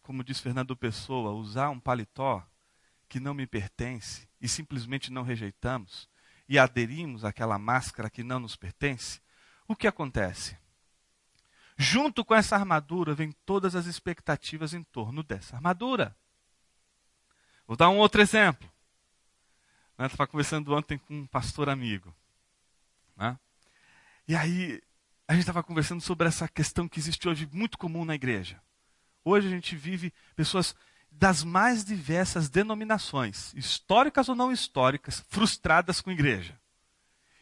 como 0.00 0.22
diz 0.22 0.38
Fernando 0.38 0.76
Pessoa, 0.76 1.32
usar 1.32 1.70
um 1.70 1.80
paletó 1.80 2.46
que 3.08 3.18
não 3.18 3.34
me 3.34 3.44
pertence 3.44 4.28
e 4.40 4.48
simplesmente 4.48 5.12
não 5.12 5.24
rejeitamos 5.24 6.08
e 6.48 6.60
aderimos 6.60 7.24
àquela 7.24 7.58
máscara 7.58 8.08
que 8.08 8.22
não 8.22 8.38
nos 8.38 8.54
pertence, 8.54 9.20
o 9.66 9.74
que 9.74 9.88
acontece? 9.88 10.56
Junto 11.76 12.24
com 12.24 12.36
essa 12.36 12.54
armadura 12.54 13.14
vem 13.14 13.32
todas 13.44 13.74
as 13.74 13.86
expectativas 13.86 14.74
em 14.74 14.84
torno 14.84 15.24
dessa 15.24 15.56
armadura. 15.56 16.16
Vou 17.66 17.76
dar 17.76 17.88
um 17.88 17.98
outro 17.98 18.22
exemplo. 18.22 18.70
Né? 19.98 20.06
Estava 20.06 20.26
conversando 20.26 20.74
ontem 20.74 20.98
com 20.98 21.14
um 21.14 21.26
pastor 21.26 21.68
amigo. 21.68 22.14
Né? 23.16 23.38
E 24.26 24.34
aí, 24.34 24.82
a 25.26 25.32
gente 25.32 25.42
estava 25.42 25.62
conversando 25.62 26.00
sobre 26.00 26.28
essa 26.28 26.48
questão 26.48 26.88
que 26.88 26.98
existe 26.98 27.28
hoje 27.28 27.48
muito 27.52 27.78
comum 27.78 28.04
na 28.04 28.14
igreja. 28.14 28.60
Hoje 29.24 29.46
a 29.46 29.50
gente 29.50 29.74
vive 29.74 30.12
pessoas 30.36 30.74
das 31.10 31.44
mais 31.44 31.84
diversas 31.84 32.48
denominações, 32.48 33.54
históricas 33.54 34.28
ou 34.28 34.34
não 34.34 34.52
históricas, 34.52 35.24
frustradas 35.28 36.00
com 36.00 36.10
a 36.10 36.12
igreja. 36.12 36.58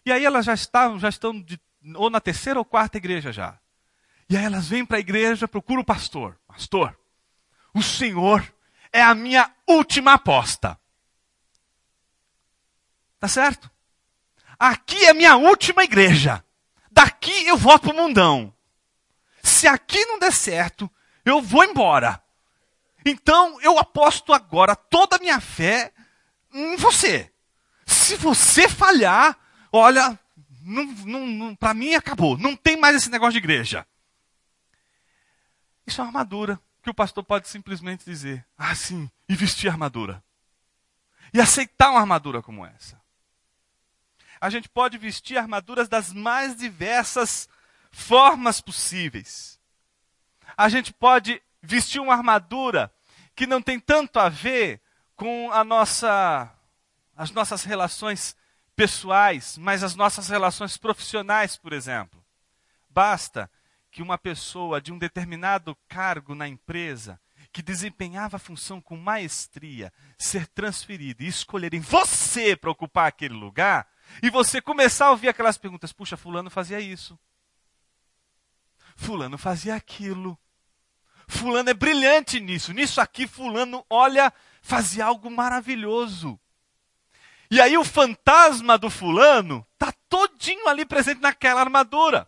E 0.04 0.12
aí 0.12 0.24
elas 0.24 0.44
já 0.44 0.54
estavam, 0.54 0.98
já 0.98 1.08
estão 1.08 1.40
de, 1.40 1.60
ou 1.94 2.10
na 2.10 2.20
terceira 2.20 2.58
ou 2.58 2.64
quarta 2.64 2.98
igreja 2.98 3.32
já. 3.32 3.58
E 4.28 4.36
aí 4.36 4.44
elas 4.44 4.68
vêm 4.68 4.84
para 4.84 4.98
a 4.98 5.00
igreja, 5.00 5.48
procuram 5.48 5.82
o 5.82 5.84
pastor. 5.84 6.38
Pastor, 6.46 6.96
o 7.74 7.82
Senhor 7.82 8.44
é 8.92 9.02
a 9.02 9.14
minha 9.14 9.50
última 9.66 10.14
aposta. 10.14 10.78
Tá 13.22 13.28
certo? 13.28 13.70
Aqui 14.58 15.04
é 15.04 15.14
minha 15.14 15.36
última 15.36 15.84
igreja. 15.84 16.44
Daqui 16.90 17.46
eu 17.46 17.56
volto 17.56 17.82
para 17.82 17.92
o 17.92 17.96
mundão. 17.96 18.52
Se 19.40 19.68
aqui 19.68 20.04
não 20.06 20.18
der 20.18 20.32
certo, 20.32 20.90
eu 21.24 21.40
vou 21.40 21.62
embora. 21.62 22.20
Então 23.06 23.60
eu 23.60 23.78
aposto 23.78 24.32
agora 24.32 24.74
toda 24.74 25.14
a 25.14 25.18
minha 25.20 25.40
fé 25.40 25.92
em 26.52 26.74
você. 26.74 27.32
Se 27.86 28.16
você 28.16 28.68
falhar, 28.68 29.38
olha, 29.70 30.18
para 31.60 31.74
mim 31.74 31.94
acabou. 31.94 32.36
Não 32.36 32.56
tem 32.56 32.76
mais 32.76 32.96
esse 32.96 33.08
negócio 33.08 33.34
de 33.34 33.38
igreja. 33.38 33.86
Isso 35.86 36.00
é 36.00 36.02
uma 36.02 36.08
armadura 36.08 36.60
que 36.82 36.90
o 36.90 36.94
pastor 36.94 37.22
pode 37.22 37.46
simplesmente 37.46 38.04
dizer, 38.04 38.44
ah, 38.58 38.74
sim, 38.74 39.08
e 39.28 39.36
vestir 39.36 39.68
armadura. 39.68 40.20
E 41.32 41.40
aceitar 41.40 41.92
uma 41.92 42.00
armadura 42.00 42.42
como 42.42 42.66
essa 42.66 43.00
a 44.42 44.50
gente 44.50 44.68
pode 44.68 44.98
vestir 44.98 45.38
armaduras 45.38 45.88
das 45.88 46.12
mais 46.12 46.56
diversas 46.56 47.48
formas 47.92 48.60
possíveis. 48.60 49.56
A 50.56 50.68
gente 50.68 50.92
pode 50.92 51.40
vestir 51.62 52.00
uma 52.00 52.12
armadura 52.12 52.92
que 53.36 53.46
não 53.46 53.62
tem 53.62 53.78
tanto 53.78 54.18
a 54.18 54.28
ver 54.28 54.80
com 55.14 55.52
a 55.52 55.62
nossa, 55.62 56.52
as 57.16 57.30
nossas 57.30 57.62
relações 57.62 58.34
pessoais, 58.74 59.56
mas 59.58 59.84
as 59.84 59.94
nossas 59.94 60.28
relações 60.28 60.76
profissionais, 60.76 61.56
por 61.56 61.72
exemplo. 61.72 62.20
Basta 62.90 63.48
que 63.92 64.02
uma 64.02 64.18
pessoa 64.18 64.80
de 64.80 64.92
um 64.92 64.98
determinado 64.98 65.78
cargo 65.86 66.34
na 66.34 66.48
empresa, 66.48 67.20
que 67.52 67.62
desempenhava 67.62 68.38
a 68.38 68.40
função 68.40 68.80
com 68.80 68.96
maestria, 68.96 69.92
ser 70.18 70.48
transferida 70.48 71.22
e 71.22 71.28
escolherem 71.28 71.78
você 71.78 72.56
para 72.56 72.72
ocupar 72.72 73.06
aquele 73.06 73.34
lugar, 73.34 73.86
e 74.20 74.30
você 74.30 74.60
começar 74.60 75.06
a 75.06 75.10
ouvir 75.10 75.28
aquelas 75.28 75.56
perguntas: 75.56 75.92
puxa, 75.92 76.16
Fulano 76.16 76.50
fazia 76.50 76.80
isso, 76.80 77.18
Fulano 78.96 79.38
fazia 79.38 79.74
aquilo, 79.74 80.38
Fulano 81.28 81.70
é 81.70 81.74
brilhante 81.74 82.40
nisso, 82.40 82.72
nisso 82.72 83.00
aqui, 83.00 83.26
Fulano, 83.26 83.84
olha, 83.88 84.32
fazia 84.60 85.06
algo 85.06 85.30
maravilhoso. 85.30 86.38
E 87.50 87.60
aí 87.60 87.76
o 87.76 87.84
fantasma 87.84 88.78
do 88.78 88.88
fulano 88.88 89.66
está 89.74 89.92
todinho 90.08 90.68
ali 90.68 90.86
presente 90.86 91.20
naquela 91.20 91.60
armadura. 91.60 92.26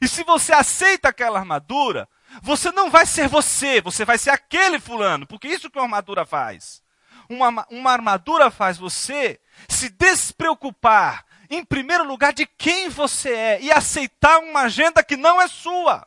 E 0.00 0.08
se 0.08 0.24
você 0.24 0.52
aceita 0.52 1.10
aquela 1.10 1.38
armadura, 1.38 2.08
você 2.42 2.72
não 2.72 2.90
vai 2.90 3.06
ser 3.06 3.28
você, 3.28 3.80
você 3.80 4.04
vai 4.04 4.18
ser 4.18 4.30
aquele 4.30 4.80
fulano, 4.80 5.28
porque 5.28 5.46
isso 5.46 5.70
que 5.70 5.78
uma 5.78 5.84
armadura 5.84 6.26
faz. 6.26 6.82
Uma, 7.28 7.64
uma 7.70 7.92
armadura 7.92 8.50
faz 8.50 8.76
você 8.76 9.40
se 9.68 9.88
despreocupar, 9.90 11.24
em 11.50 11.64
primeiro 11.64 12.04
lugar, 12.04 12.32
de 12.32 12.46
quem 12.46 12.88
você 12.88 13.32
é 13.32 13.62
e 13.62 13.70
aceitar 13.70 14.38
uma 14.38 14.62
agenda 14.62 15.02
que 15.02 15.16
não 15.16 15.40
é 15.40 15.48
sua. 15.48 16.06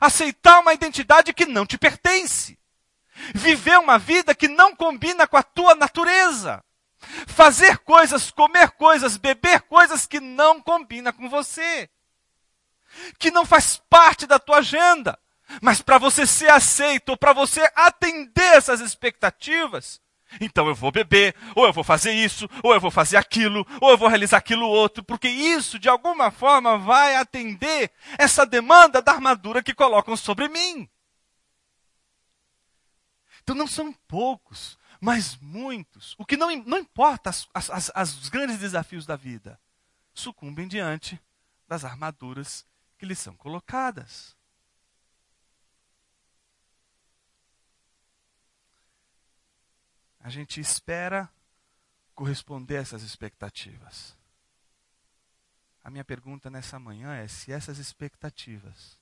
Aceitar 0.00 0.60
uma 0.60 0.74
identidade 0.74 1.32
que 1.32 1.46
não 1.46 1.64
te 1.64 1.78
pertence. 1.78 2.58
Viver 3.34 3.78
uma 3.78 3.98
vida 3.98 4.34
que 4.34 4.48
não 4.48 4.74
combina 4.74 5.26
com 5.26 5.36
a 5.36 5.42
tua 5.42 5.74
natureza. 5.74 6.64
Fazer 7.26 7.78
coisas, 7.78 8.30
comer 8.30 8.70
coisas, 8.72 9.16
beber 9.16 9.62
coisas 9.62 10.06
que 10.06 10.18
não 10.20 10.60
combina 10.60 11.12
com 11.12 11.28
você 11.28 11.88
que 13.18 13.30
não 13.30 13.44
faz 13.44 13.80
parte 13.88 14.26
da 14.26 14.38
tua 14.38 14.58
agenda. 14.58 15.18
Mas 15.62 15.80
para 15.80 15.98
você 15.98 16.26
ser 16.26 16.50
aceito, 16.50 17.10
ou 17.10 17.16
para 17.16 17.32
você 17.32 17.70
atender 17.74 18.56
essas 18.56 18.80
expectativas, 18.80 20.00
então 20.40 20.68
eu 20.68 20.74
vou 20.74 20.92
beber, 20.92 21.34
ou 21.54 21.66
eu 21.66 21.72
vou 21.72 21.84
fazer 21.84 22.12
isso, 22.12 22.48
ou 22.62 22.74
eu 22.74 22.80
vou 22.80 22.90
fazer 22.90 23.16
aquilo, 23.16 23.66
ou 23.80 23.90
eu 23.90 23.98
vou 23.98 24.08
realizar 24.08 24.38
aquilo 24.38 24.66
outro, 24.66 25.02
porque 25.02 25.28
isso 25.28 25.78
de 25.78 25.88
alguma 25.88 26.30
forma 26.30 26.78
vai 26.78 27.16
atender 27.16 27.90
essa 28.18 28.44
demanda 28.44 29.00
da 29.00 29.12
armadura 29.12 29.62
que 29.62 29.74
colocam 29.74 30.16
sobre 30.16 30.48
mim. 30.48 30.88
Então 33.42 33.56
não 33.56 33.66
são 33.66 33.92
poucos, 34.06 34.78
mas 35.00 35.36
muitos. 35.36 36.14
O 36.18 36.24
que 36.26 36.36
não, 36.36 36.54
não 36.64 36.78
importa 36.78 37.30
as, 37.30 37.48
as, 37.54 37.90
as, 37.94 38.22
os 38.22 38.28
grandes 38.28 38.58
desafios 38.58 39.06
da 39.06 39.16
vida, 39.16 39.58
sucumbem 40.12 40.68
diante 40.68 41.18
das 41.66 41.84
armaduras 41.84 42.66
que 42.98 43.06
lhes 43.06 43.18
são 43.18 43.34
colocadas. 43.34 44.37
A 50.20 50.28
gente 50.28 50.60
espera 50.60 51.30
corresponder 52.14 52.78
a 52.78 52.80
essas 52.80 53.02
expectativas. 53.02 54.16
A 55.82 55.90
minha 55.90 56.04
pergunta 56.04 56.50
nessa 56.50 56.78
manhã 56.78 57.14
é 57.14 57.28
se 57.28 57.52
essas 57.52 57.78
expectativas 57.78 58.98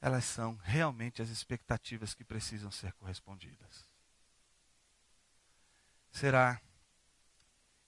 elas 0.00 0.24
são 0.24 0.56
realmente 0.62 1.20
as 1.20 1.28
expectativas 1.28 2.14
que 2.14 2.24
precisam 2.24 2.70
ser 2.70 2.92
correspondidas. 2.94 3.84
Será 6.10 6.60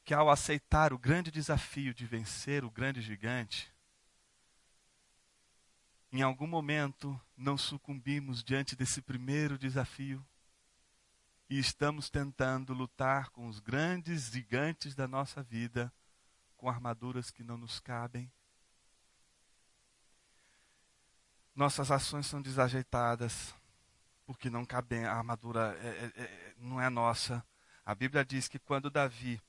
que 0.04 0.12
ao 0.12 0.28
aceitar 0.28 0.92
o 0.92 0.98
grande 0.98 1.30
desafio 1.30 1.94
de 1.94 2.04
vencer 2.06 2.64
o 2.64 2.70
grande 2.70 3.00
gigante, 3.00 3.72
em 6.12 6.22
algum 6.22 6.46
momento 6.46 7.20
não 7.36 7.56
sucumbimos 7.56 8.42
diante 8.42 8.74
desse 8.74 9.00
primeiro 9.00 9.56
desafio 9.56 10.24
e 11.50 11.58
estamos 11.58 12.08
tentando 12.08 12.72
lutar 12.72 13.30
com 13.30 13.48
os 13.48 13.58
grandes 13.58 14.30
gigantes 14.30 14.94
da 14.94 15.08
nossa 15.08 15.42
vida 15.42 15.92
com 16.56 16.68
armaduras 16.68 17.28
que 17.28 17.42
não 17.42 17.58
nos 17.58 17.80
cabem. 17.80 18.30
Nossas 21.52 21.90
ações 21.90 22.26
são 22.26 22.40
desajeitadas 22.40 23.52
porque 24.24 24.48
não 24.48 24.64
cabem, 24.64 25.04
a 25.04 25.16
armadura 25.16 25.76
é, 25.82 25.88
é, 25.88 26.22
é, 26.22 26.54
não 26.56 26.80
é 26.80 26.88
nossa. 26.88 27.44
A 27.84 27.96
Bíblia 27.96 28.24
diz 28.24 28.46
que 28.46 28.60
quando 28.60 28.88
Davi 28.88 29.42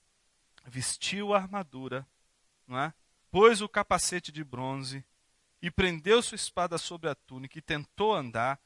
vestiu 0.65 1.35
a 1.35 1.37
armadura, 1.37 2.07
não 2.65 2.79
é? 2.79 2.91
pôs 3.29 3.61
o 3.61 3.69
capacete 3.69 4.31
de 4.31 4.43
bronze 4.43 5.05
e 5.61 5.69
prendeu 5.69 6.23
sua 6.23 6.35
espada 6.35 6.79
sobre 6.79 7.11
a 7.11 7.15
túnica 7.15 7.59
e 7.59 7.61
tentou 7.61 8.15
andar, 8.15 8.59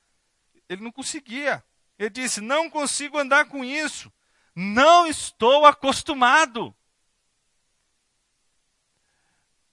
ele 0.69 0.81
não 0.81 0.91
conseguia. 0.91 1.61
Ele 1.97 2.09
disse: 2.09 2.41
Não 2.41 2.69
consigo 2.69 3.17
andar 3.17 3.45
com 3.45 3.63
isso. 3.63 4.11
Não 4.55 5.07
estou 5.07 5.65
acostumado. 5.65 6.75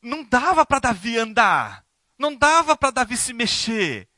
Não 0.00 0.24
dava 0.24 0.66
para 0.66 0.80
Davi 0.80 1.18
andar. 1.18 1.85
Não 2.18 2.35
dava 2.35 2.76
para 2.76 2.90
Davi 2.90 3.16
se 3.16 3.32
mexer 3.32 4.08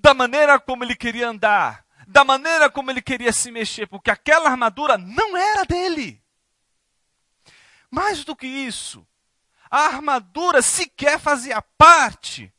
da 0.00 0.14
maneira 0.14 0.58
como 0.58 0.82
ele 0.82 0.96
queria 0.96 1.28
andar, 1.28 1.84
da 2.06 2.24
maneira 2.24 2.70
como 2.70 2.90
ele 2.90 3.02
queria 3.02 3.32
se 3.32 3.50
mexer, 3.50 3.86
porque 3.86 4.10
aquela 4.10 4.48
armadura 4.48 4.96
não 4.96 5.36
era 5.36 5.64
dele. 5.64 6.22
Mais 7.90 8.24
do 8.24 8.34
que 8.34 8.46
isso, 8.46 9.06
a 9.70 9.86
armadura 9.86 10.62
sequer 10.62 11.18
fazia 11.18 11.60
parte 11.60 12.52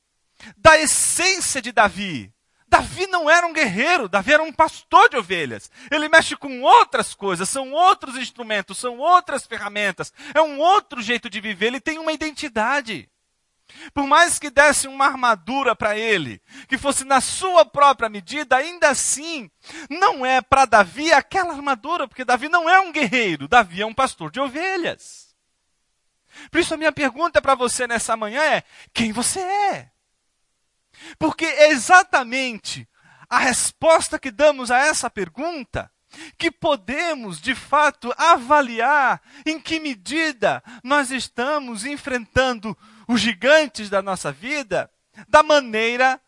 da 0.56 0.78
essência 0.78 1.62
de 1.62 1.72
Davi. 1.72 2.32
Davi 2.72 3.06
não 3.06 3.30
era 3.30 3.46
um 3.46 3.52
guerreiro, 3.52 4.08
Davi 4.08 4.32
era 4.32 4.42
um 4.42 4.54
pastor 4.54 5.10
de 5.10 5.18
ovelhas. 5.18 5.70
Ele 5.92 6.08
mexe 6.08 6.38
com 6.38 6.62
outras 6.62 7.14
coisas, 7.14 7.50
são 7.50 7.74
outros 7.74 8.16
instrumentos, 8.16 8.78
são 8.78 8.98
outras 8.98 9.46
ferramentas, 9.46 10.14
é 10.34 10.42
um 10.42 10.58
outro 10.58 11.02
jeito 11.02 11.30
de 11.30 11.42
viver, 11.42 11.66
ele 11.68 11.82
tem 11.82 12.00
uma 12.00 12.14
identidade. 12.14 13.10
Por 13.94 14.08
mais 14.08 14.40
que 14.40 14.50
desse 14.50 14.88
uma 14.88 15.06
armadura 15.06 15.76
para 15.76 15.98
ele, 15.98 16.42
que 16.70 16.78
fosse 16.78 17.04
na 17.04 17.20
sua 17.20 17.66
própria 17.66 18.08
medida, 18.08 18.56
ainda 18.56 18.90
assim, 18.90 19.52
não 19.90 20.26
é 20.26 20.42
para 20.42 20.64
Davi 20.64 21.12
aquela 21.12 21.54
armadura, 21.54 22.08
porque 22.08 22.24
Davi 22.24 22.48
não 22.48 22.70
é 22.70 22.80
um 22.80 22.92
guerreiro, 22.94 23.50
Davi 23.50 23.82
é 23.82 23.86
um 23.86 23.94
pastor 23.94 24.32
de 24.32 24.40
ovelhas. 24.40 25.36
Por 26.50 26.62
isso 26.62 26.74
a 26.74 26.78
minha 26.78 26.92
pergunta 26.94 27.42
para 27.42 27.54
você 27.54 27.86
nessa 27.86 28.16
manhã 28.16 28.42
é: 28.42 28.64
quem 28.94 29.12
você 29.12 29.42
é? 29.42 29.92
Porque 31.18 31.46
é 31.46 31.70
exatamente 31.72 32.88
a 33.30 33.40
resposta 33.40 34.20
que 34.20 34.32
damos 34.32 34.72
a 34.72 34.80
essa 34.80 35.10
pergunta 35.10 35.92
que 36.38 36.52
podemos, 36.52 37.40
de 37.40 37.56
fato, 37.56 38.14
avaliar 38.18 39.22
em 39.46 39.60
que 39.60 39.80
medida 39.80 40.62
nós 40.84 41.12
estamos 41.12 41.86
enfrentando 41.86 42.78
os 43.08 43.22
gigantes 43.22 43.90
da 43.90 44.02
nossa 44.02 44.32
vida 44.32 44.92
da 45.28 45.42
maneira 45.44 46.22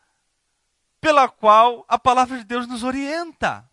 pela 0.99 1.27
qual 1.27 1.85
a 1.87 1.99
palavra 1.99 2.37
de 2.37 2.43
Deus 2.45 2.67
nos 2.67 2.83
orienta. 2.83 3.69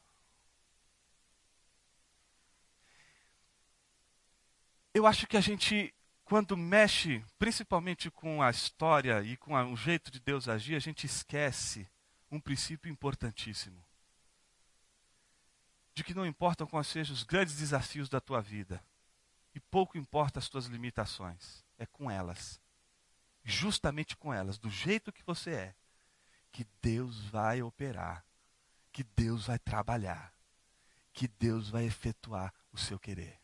Eu 4.92 5.06
acho 5.06 5.26
que 5.28 5.36
a 5.36 5.40
gente, 5.40 5.94
quando 6.30 6.56
mexe 6.56 7.24
principalmente 7.40 8.08
com 8.08 8.40
a 8.40 8.48
história 8.48 9.20
e 9.20 9.36
com 9.36 9.52
o 9.72 9.76
jeito 9.76 10.12
de 10.12 10.20
Deus 10.20 10.48
agir, 10.48 10.76
a 10.76 10.78
gente 10.78 11.04
esquece 11.04 11.90
um 12.30 12.38
princípio 12.38 12.88
importantíssimo. 12.88 13.84
De 15.92 16.04
que 16.04 16.14
não 16.14 16.24
importam 16.24 16.68
quais 16.68 16.86
sejam 16.86 17.12
os 17.12 17.24
grandes 17.24 17.56
desafios 17.56 18.08
da 18.08 18.20
tua 18.20 18.40
vida, 18.40 18.80
e 19.52 19.58
pouco 19.58 19.98
importa 19.98 20.38
as 20.38 20.48
tuas 20.48 20.66
limitações, 20.66 21.64
é 21.76 21.84
com 21.84 22.08
elas 22.08 22.60
justamente 23.42 24.16
com 24.16 24.32
elas, 24.32 24.56
do 24.56 24.70
jeito 24.70 25.10
que 25.10 25.24
você 25.24 25.50
é, 25.50 25.74
que 26.52 26.64
Deus 26.80 27.24
vai 27.24 27.60
operar, 27.60 28.24
que 28.92 29.02
Deus 29.02 29.46
vai 29.46 29.58
trabalhar, 29.58 30.32
que 31.12 31.26
Deus 31.26 31.68
vai 31.68 31.86
efetuar 31.86 32.54
o 32.72 32.78
seu 32.78 33.00
querer. 33.00 33.39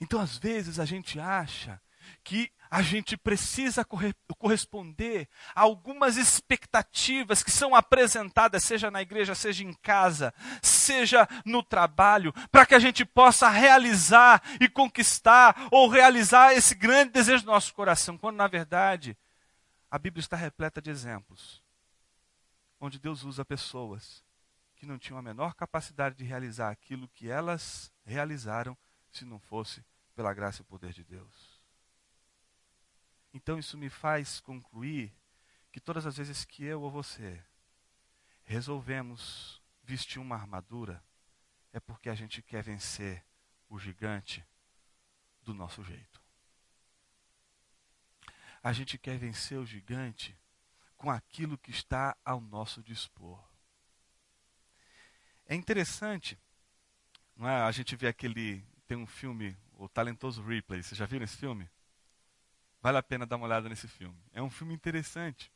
Então, 0.00 0.20
às 0.20 0.36
vezes, 0.36 0.78
a 0.78 0.84
gente 0.84 1.18
acha 1.18 1.80
que 2.22 2.50
a 2.70 2.82
gente 2.82 3.16
precisa 3.16 3.84
corre 3.84 4.14
corresponder 4.38 5.28
a 5.54 5.62
algumas 5.62 6.16
expectativas 6.16 7.42
que 7.42 7.50
são 7.50 7.74
apresentadas, 7.74 8.64
seja 8.64 8.90
na 8.90 9.02
igreja, 9.02 9.34
seja 9.34 9.64
em 9.64 9.72
casa, 9.72 10.32
seja 10.62 11.28
no 11.44 11.62
trabalho, 11.62 12.32
para 12.50 12.66
que 12.66 12.74
a 12.74 12.78
gente 12.78 13.04
possa 13.04 13.48
realizar 13.48 14.42
e 14.60 14.68
conquistar 14.68 15.68
ou 15.70 15.88
realizar 15.88 16.52
esse 16.52 16.74
grande 16.74 17.12
desejo 17.12 17.44
do 17.44 17.52
nosso 17.52 17.72
coração, 17.72 18.18
quando 18.18 18.36
na 18.36 18.46
verdade 18.46 19.16
a 19.90 19.98
Bíblia 19.98 20.20
está 20.20 20.36
repleta 20.36 20.82
de 20.82 20.90
exemplos 20.90 21.62
onde 22.80 22.98
Deus 22.98 23.24
usa 23.24 23.44
pessoas 23.44 24.22
que 24.76 24.86
não 24.86 24.98
tinham 24.98 25.18
a 25.18 25.22
menor 25.22 25.54
capacidade 25.54 26.14
de 26.16 26.24
realizar 26.24 26.70
aquilo 26.70 27.08
que 27.08 27.28
elas 27.28 27.90
realizaram 28.04 28.76
se 29.16 29.24
não 29.24 29.38
fosse 29.38 29.84
pela 30.14 30.32
graça 30.32 30.62
e 30.62 30.64
poder 30.64 30.92
de 30.92 31.04
Deus. 31.04 31.60
Então 33.32 33.58
isso 33.58 33.76
me 33.76 33.90
faz 33.90 34.40
concluir 34.40 35.12
que 35.72 35.80
todas 35.80 36.06
as 36.06 36.16
vezes 36.16 36.44
que 36.44 36.64
eu 36.64 36.80
ou 36.82 36.90
você 36.90 37.42
resolvemos 38.44 39.60
vestir 39.82 40.18
uma 40.20 40.36
armadura, 40.36 41.02
é 41.72 41.80
porque 41.80 42.08
a 42.08 42.14
gente 42.14 42.42
quer 42.42 42.62
vencer 42.62 43.24
o 43.68 43.78
gigante 43.78 44.44
do 45.42 45.52
nosso 45.52 45.82
jeito. 45.84 46.22
A 48.62 48.72
gente 48.72 48.96
quer 48.98 49.18
vencer 49.18 49.58
o 49.58 49.66
gigante 49.66 50.36
com 50.96 51.10
aquilo 51.10 51.58
que 51.58 51.70
está 51.70 52.16
ao 52.24 52.40
nosso 52.40 52.82
dispor. 52.82 53.42
É 55.44 55.54
interessante, 55.54 56.38
é? 57.38 57.62
A 57.62 57.70
gente 57.70 57.94
vê 57.94 58.08
aquele 58.08 58.64
tem 58.86 58.96
um 58.96 59.06
filme, 59.06 59.56
o 59.74 59.88
Talentoso 59.88 60.42
Ripley. 60.42 60.82
Vocês 60.82 60.96
já 60.96 61.06
viram 61.06 61.24
esse 61.24 61.36
filme? 61.36 61.68
Vale 62.80 62.98
a 62.98 63.02
pena 63.02 63.26
dar 63.26 63.36
uma 63.36 63.46
olhada 63.46 63.68
nesse 63.68 63.88
filme. 63.88 64.18
É 64.32 64.42
um 64.42 64.50
filme 64.50 64.74
interessante, 64.74 65.52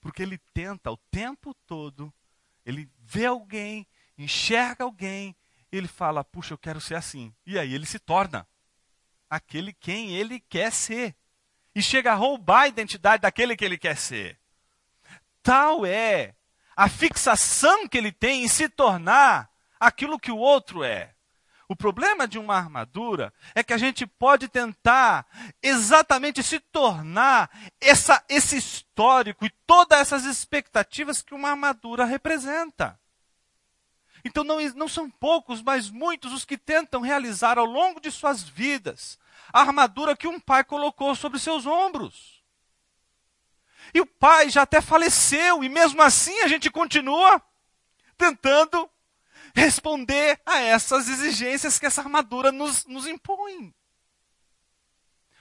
porque 0.00 0.22
ele 0.22 0.38
tenta 0.54 0.90
o 0.90 0.96
tempo 0.96 1.54
todo, 1.66 2.12
ele 2.64 2.88
vê 3.00 3.26
alguém, 3.26 3.86
enxerga 4.16 4.84
alguém, 4.84 5.34
e 5.72 5.76
ele 5.76 5.88
fala: 5.88 6.24
"Puxa, 6.24 6.54
eu 6.54 6.58
quero 6.58 6.80
ser 6.80 6.94
assim". 6.94 7.34
E 7.44 7.58
aí 7.58 7.74
ele 7.74 7.86
se 7.86 7.98
torna 7.98 8.46
aquele 9.28 9.72
quem 9.72 10.14
ele 10.14 10.40
quer 10.40 10.72
ser. 10.72 11.16
E 11.74 11.82
chega 11.82 12.12
a 12.12 12.16
roubar 12.16 12.62
a 12.62 12.68
identidade 12.68 13.22
daquele 13.22 13.56
que 13.56 13.64
ele 13.64 13.78
quer 13.78 13.96
ser. 13.96 14.38
Tal 15.42 15.84
é 15.84 16.34
a 16.76 16.88
fixação 16.88 17.88
que 17.88 17.98
ele 17.98 18.12
tem 18.12 18.44
em 18.44 18.48
se 18.48 18.68
tornar 18.68 19.50
aquilo 19.78 20.18
que 20.18 20.30
o 20.30 20.36
outro 20.36 20.84
é. 20.84 21.14
O 21.68 21.76
problema 21.76 22.26
de 22.26 22.38
uma 22.38 22.56
armadura 22.56 23.32
é 23.54 23.62
que 23.62 23.74
a 23.74 23.78
gente 23.78 24.06
pode 24.06 24.48
tentar 24.48 25.26
exatamente 25.62 26.42
se 26.42 26.58
tornar 26.58 27.50
essa, 27.78 28.24
esse 28.26 28.56
histórico 28.56 29.44
e 29.44 29.50
todas 29.66 30.00
essas 30.00 30.24
expectativas 30.24 31.20
que 31.20 31.34
uma 31.34 31.50
armadura 31.50 32.06
representa. 32.06 32.98
Então 34.24 34.42
não, 34.42 34.58
não 34.74 34.88
são 34.88 35.10
poucos, 35.10 35.60
mas 35.60 35.90
muitos 35.90 36.32
os 36.32 36.46
que 36.46 36.56
tentam 36.56 37.02
realizar 37.02 37.58
ao 37.58 37.66
longo 37.66 38.00
de 38.00 38.10
suas 38.10 38.42
vidas 38.42 39.18
a 39.52 39.60
armadura 39.60 40.16
que 40.16 40.26
um 40.26 40.40
pai 40.40 40.64
colocou 40.64 41.14
sobre 41.14 41.38
seus 41.38 41.66
ombros. 41.66 42.42
E 43.92 44.00
o 44.00 44.06
pai 44.06 44.48
já 44.48 44.62
até 44.62 44.80
faleceu, 44.80 45.62
e 45.62 45.68
mesmo 45.68 46.00
assim 46.02 46.40
a 46.40 46.48
gente 46.48 46.70
continua 46.70 47.42
tentando 48.16 48.88
responder 49.58 50.40
a 50.46 50.60
essas 50.60 51.08
exigências 51.08 51.78
que 51.78 51.86
essa 51.86 52.00
armadura 52.00 52.52
nos, 52.52 52.86
nos 52.86 53.06
impõe. 53.06 53.74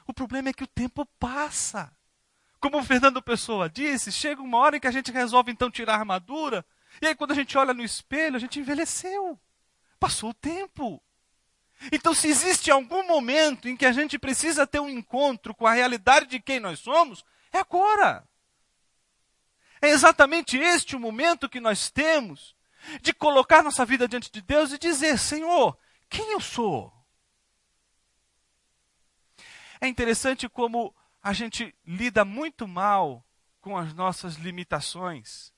O 0.06 0.14
problema 0.14 0.50
é 0.50 0.54
que 0.54 0.64
o 0.64 0.68
tempo 0.68 1.06
passa. 1.20 1.92
Como 2.60 2.80
o 2.80 2.84
Fernando 2.84 3.22
Pessoa 3.22 3.70
disse, 3.70 4.12
chega 4.12 4.42
uma 4.42 4.58
hora 4.58 4.78
em 4.78 4.80
que 4.80 4.88
a 4.88 4.92
gente 4.92 5.12
resolve 5.12 5.52
então 5.52 5.70
tirar 5.70 5.94
a 5.94 6.00
armadura, 6.00 6.66
e 7.02 7.08
aí 7.08 7.16
quando 7.16 7.32
a 7.32 7.36
gente 7.36 7.58
olha 7.58 7.74
no 7.74 7.84
espelho, 7.84 8.36
a 8.36 8.40
gente 8.40 8.60
envelheceu. 8.60 9.40
Passou 10.00 10.32
o 10.32 10.34
tempo. 10.34 11.02
Então, 11.92 12.12
se 12.12 12.28
existe 12.28 12.72
algum 12.72 13.06
momento 13.06 13.70
em 13.70 13.78
que 13.78 13.86
a 13.86 13.92
gente 13.92 14.18
precisa 14.18 14.66
ter 14.66 14.80
um 14.80 14.90
encontro 14.90 15.54
com 15.54 15.68
a 15.68 15.74
realidade 15.74 16.26
de 16.26 16.40
quem 16.40 16.60
nós 16.60 16.80
somos, 16.80 17.24
é 17.54 17.60
agora. 17.60 18.28
É 19.80 19.90
exatamente 19.90 20.58
este 20.58 20.96
o 20.96 21.00
momento 21.00 21.48
que 21.48 21.60
nós 21.60 21.92
temos 21.92 22.57
de 23.02 23.14
colocar 23.14 23.64
nossa 23.64 23.86
vida 23.86 24.08
diante 24.08 24.32
de 24.32 24.42
Deus 24.42 24.72
e 24.72 24.78
dizer: 24.78 25.18
Senhor, 25.18 25.78
quem 26.10 26.32
eu 26.32 26.42
sou? 26.42 26.94
É 29.80 29.88
interessante 29.88 30.50
como 30.50 30.96
a 31.22 31.34
gente 31.34 31.76
lida 31.86 32.26
muito 32.26 32.68
mal 32.68 33.26
com 33.62 33.78
as 33.78 33.94
nossas 33.94 34.36
limitações. 34.36 35.54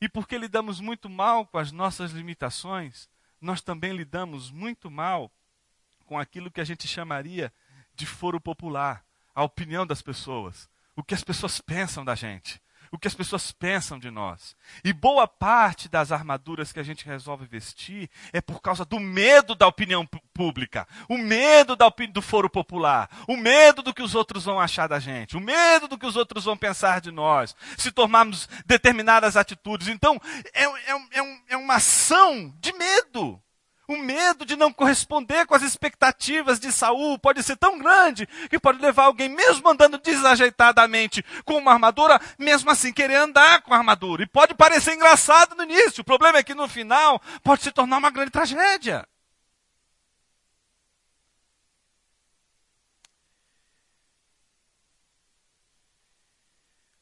E 0.00 0.08
porque 0.08 0.36
lidamos 0.36 0.80
muito 0.80 1.08
mal 1.08 1.46
com 1.46 1.58
as 1.58 1.72
nossas 1.72 2.12
limitações, 2.12 3.08
nós 3.40 3.62
também 3.62 3.96
lidamos 3.96 4.50
muito 4.50 4.90
mal 4.90 5.32
com 6.04 6.18
aquilo 6.18 6.50
que 6.50 6.60
a 6.60 6.64
gente 6.64 6.86
chamaria 6.86 7.52
de 7.94 8.04
foro 8.04 8.40
popular, 8.40 9.04
a 9.34 9.42
opinião 9.42 9.86
das 9.86 10.02
pessoas, 10.02 10.68
o 10.94 11.02
que 11.02 11.14
as 11.14 11.24
pessoas 11.24 11.60
pensam 11.62 12.04
da 12.04 12.14
gente 12.14 12.60
o 12.94 12.98
que 12.98 13.08
as 13.08 13.14
pessoas 13.14 13.50
pensam 13.50 13.98
de 13.98 14.08
nós. 14.08 14.56
E 14.84 14.92
boa 14.92 15.26
parte 15.26 15.88
das 15.88 16.12
armaduras 16.12 16.72
que 16.72 16.78
a 16.78 16.82
gente 16.84 17.04
resolve 17.04 17.44
vestir 17.44 18.08
é 18.32 18.40
por 18.40 18.62
causa 18.62 18.84
do 18.84 19.00
medo 19.00 19.56
da 19.56 19.66
opinião 19.66 20.06
pública, 20.32 20.86
o 21.08 21.18
medo 21.18 21.76
do 22.12 22.22
foro 22.22 22.48
popular, 22.48 23.10
o 23.26 23.36
medo 23.36 23.82
do 23.82 23.92
que 23.92 24.02
os 24.02 24.14
outros 24.14 24.44
vão 24.44 24.60
achar 24.60 24.88
da 24.88 25.00
gente, 25.00 25.36
o 25.36 25.40
medo 25.40 25.88
do 25.88 25.98
que 25.98 26.06
os 26.06 26.14
outros 26.14 26.44
vão 26.44 26.56
pensar 26.56 27.00
de 27.00 27.10
nós, 27.10 27.56
se 27.76 27.90
tomarmos 27.90 28.48
determinadas 28.64 29.36
atitudes. 29.36 29.88
Então, 29.88 30.20
é, 30.52 30.64
é, 30.64 31.20
é, 31.20 31.38
é 31.48 31.56
uma 31.56 31.74
ação 31.74 32.54
de 32.60 32.72
medo. 32.74 33.42
O 33.86 33.96
medo 33.98 34.46
de 34.46 34.56
não 34.56 34.72
corresponder 34.72 35.46
com 35.46 35.54
as 35.54 35.62
expectativas 35.62 36.58
de 36.58 36.72
Saul 36.72 37.18
pode 37.18 37.42
ser 37.42 37.56
tão 37.56 37.78
grande 37.78 38.26
que 38.48 38.58
pode 38.58 38.80
levar 38.80 39.04
alguém, 39.04 39.28
mesmo 39.28 39.68
andando 39.68 39.98
desajeitadamente 39.98 41.22
com 41.44 41.58
uma 41.58 41.72
armadura, 41.72 42.18
mesmo 42.38 42.70
assim 42.70 42.92
querer 42.92 43.16
andar 43.16 43.60
com 43.60 43.74
a 43.74 43.76
armadura. 43.76 44.22
E 44.22 44.26
pode 44.26 44.54
parecer 44.54 44.94
engraçado 44.94 45.54
no 45.54 45.64
início. 45.64 46.00
O 46.00 46.04
problema 46.04 46.38
é 46.38 46.42
que 46.42 46.54
no 46.54 46.66
final 46.66 47.20
pode 47.42 47.62
se 47.62 47.72
tornar 47.72 47.98
uma 47.98 48.10
grande 48.10 48.30
tragédia. 48.30 49.06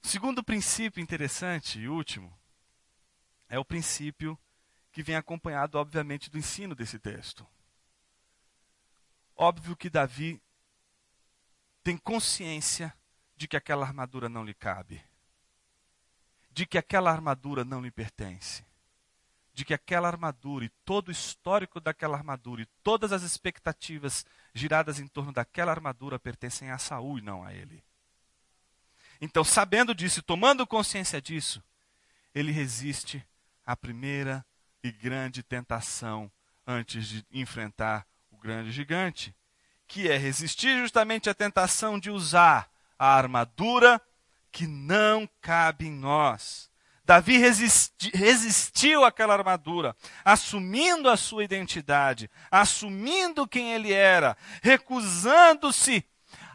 Segundo 0.03 0.43
princípio 0.43 1.01
interessante 1.01 1.79
e 1.79 1.89
último 1.89 2.37
é 3.49 3.59
o 3.59 3.65
princípio 3.65 4.37
que 4.93 5.03
vem 5.03 5.17
acompanhado, 5.17 5.79
obviamente, 5.79 6.31
do 6.31 6.39
ensino 6.39 6.75
desse 6.75 6.99
texto. 6.99 7.47
Óbvio 9.35 9.75
que 9.75 9.89
Davi 9.89 10.41
tem 11.83 11.97
consciência 11.97 12.95
de 13.35 13.49
que 13.49 13.57
aquela 13.57 13.87
armadura 13.87 14.29
não 14.29 14.45
lhe 14.45 14.55
cabe, 14.55 15.03
de 16.51 16.67
que 16.67 16.77
aquela 16.77 17.11
armadura 17.11 17.65
não 17.65 17.81
lhe 17.81 17.91
pertence, 17.91 18.65
de 19.55 19.65
que 19.65 19.75
aquela 19.75 20.07
armadura 20.07 20.67
e 20.67 20.69
todo 20.85 21.09
o 21.09 21.13
histórico 21.13 21.81
daquela 21.81 22.17
armadura 22.17 22.63
e 22.63 22.69
todas 22.85 23.13
as 23.13 23.23
expectativas 23.23 24.25
giradas 24.55 25.01
em 25.01 25.09
torno 25.09 25.33
daquela 25.33 25.73
armadura 25.73 26.19
pertencem 26.19 26.71
a 26.71 26.79
Saul 26.79 27.19
e 27.19 27.23
não 27.23 27.43
a 27.43 27.53
ele. 27.53 27.83
Então, 29.21 29.43
sabendo 29.43 29.95
disso 29.95 30.23
tomando 30.23 30.67
consciência 30.67 31.21
disso, 31.21 31.63
ele 32.35 32.53
resiste 32.53 33.27
à 33.65 33.77
primeira 33.77 34.45
e 34.83 34.91
grande 34.91 35.43
tentação 35.43 36.31
antes 36.67 37.07
de 37.07 37.27
enfrentar 37.33 38.07
o 38.31 38.37
grande 38.37 38.71
gigante, 38.73 39.35
que 39.87 40.11
é 40.11 40.17
resistir 40.17 40.79
justamente 40.79 41.29
à 41.29 41.35
tentação 41.35 41.99
de 41.99 42.11
usar 42.11 42.71
a 42.99 43.15
armadura 43.15 44.01
que 44.51 44.67
não 44.67 45.29
cabe 45.41 45.87
em 45.87 45.93
nós. 45.93 46.71
Davi 47.05 47.37
resisti, 47.37 48.11
resistiu 48.15 49.05
àquela 49.05 49.35
armadura, 49.35 49.97
assumindo 50.25 51.09
a 51.09 51.17
sua 51.17 51.43
identidade, 51.43 52.31
assumindo 52.51 53.47
quem 53.47 53.73
ele 53.73 53.93
era, 53.93 54.37
recusando-se 54.63 56.07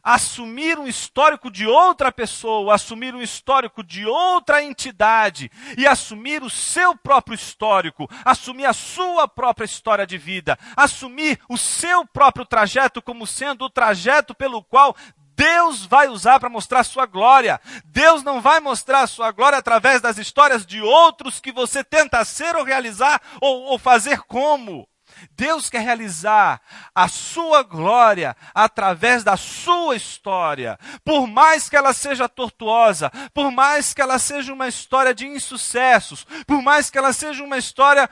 assumir 0.07 0.79
um 0.79 0.87
histórico 0.87 1.51
de 1.51 1.67
outra 1.67 2.13
pessoa, 2.13 2.73
assumir 2.73 3.13
um 3.13 3.21
histórico 3.21 3.83
de 3.83 4.05
outra 4.05 4.63
entidade 4.63 5.51
e 5.77 5.85
assumir 5.85 6.41
o 6.41 6.49
seu 6.49 6.95
próprio 6.95 7.35
histórico, 7.35 8.09
assumir 8.23 8.65
a 8.67 8.71
sua 8.71 9.27
própria 9.27 9.65
história 9.65 10.07
de 10.07 10.17
vida, 10.17 10.57
assumir 10.77 11.37
o 11.49 11.57
seu 11.57 12.05
próprio 12.05 12.45
trajeto 12.45 13.01
como 13.01 13.27
sendo 13.27 13.65
o 13.65 13.69
trajeto 13.69 14.33
pelo 14.33 14.63
qual 14.63 14.95
Deus 15.35 15.85
vai 15.85 16.07
usar 16.07 16.39
para 16.39 16.47
mostrar 16.47 16.85
sua 16.85 17.05
glória. 17.05 17.59
Deus 17.83 18.23
não 18.23 18.39
vai 18.39 18.61
mostrar 18.61 19.01
a 19.01 19.07
sua 19.07 19.29
glória 19.31 19.57
através 19.57 19.99
das 19.99 20.17
histórias 20.17 20.65
de 20.65 20.81
outros 20.81 21.41
que 21.41 21.51
você 21.51 21.83
tenta 21.83 22.23
ser 22.23 22.55
ou 22.55 22.63
realizar 22.63 23.21
ou, 23.41 23.63
ou 23.63 23.77
fazer 23.77 24.21
como. 24.21 24.87
Deus 25.31 25.69
quer 25.69 25.81
realizar 25.81 26.61
a 26.93 27.07
sua 27.07 27.63
glória 27.63 28.35
através 28.53 29.23
da 29.23 29.37
sua 29.37 29.95
história. 29.95 30.77
Por 31.03 31.27
mais 31.27 31.69
que 31.69 31.75
ela 31.75 31.93
seja 31.93 32.29
tortuosa, 32.29 33.09
por 33.33 33.51
mais 33.51 33.93
que 33.93 34.01
ela 34.01 34.19
seja 34.19 34.53
uma 34.53 34.67
história 34.67 35.13
de 35.13 35.27
insucessos, 35.27 36.25
por 36.45 36.61
mais 36.61 36.89
que 36.89 36.97
ela 36.97 37.13
seja 37.13 37.43
uma 37.43 37.57
história 37.57 38.09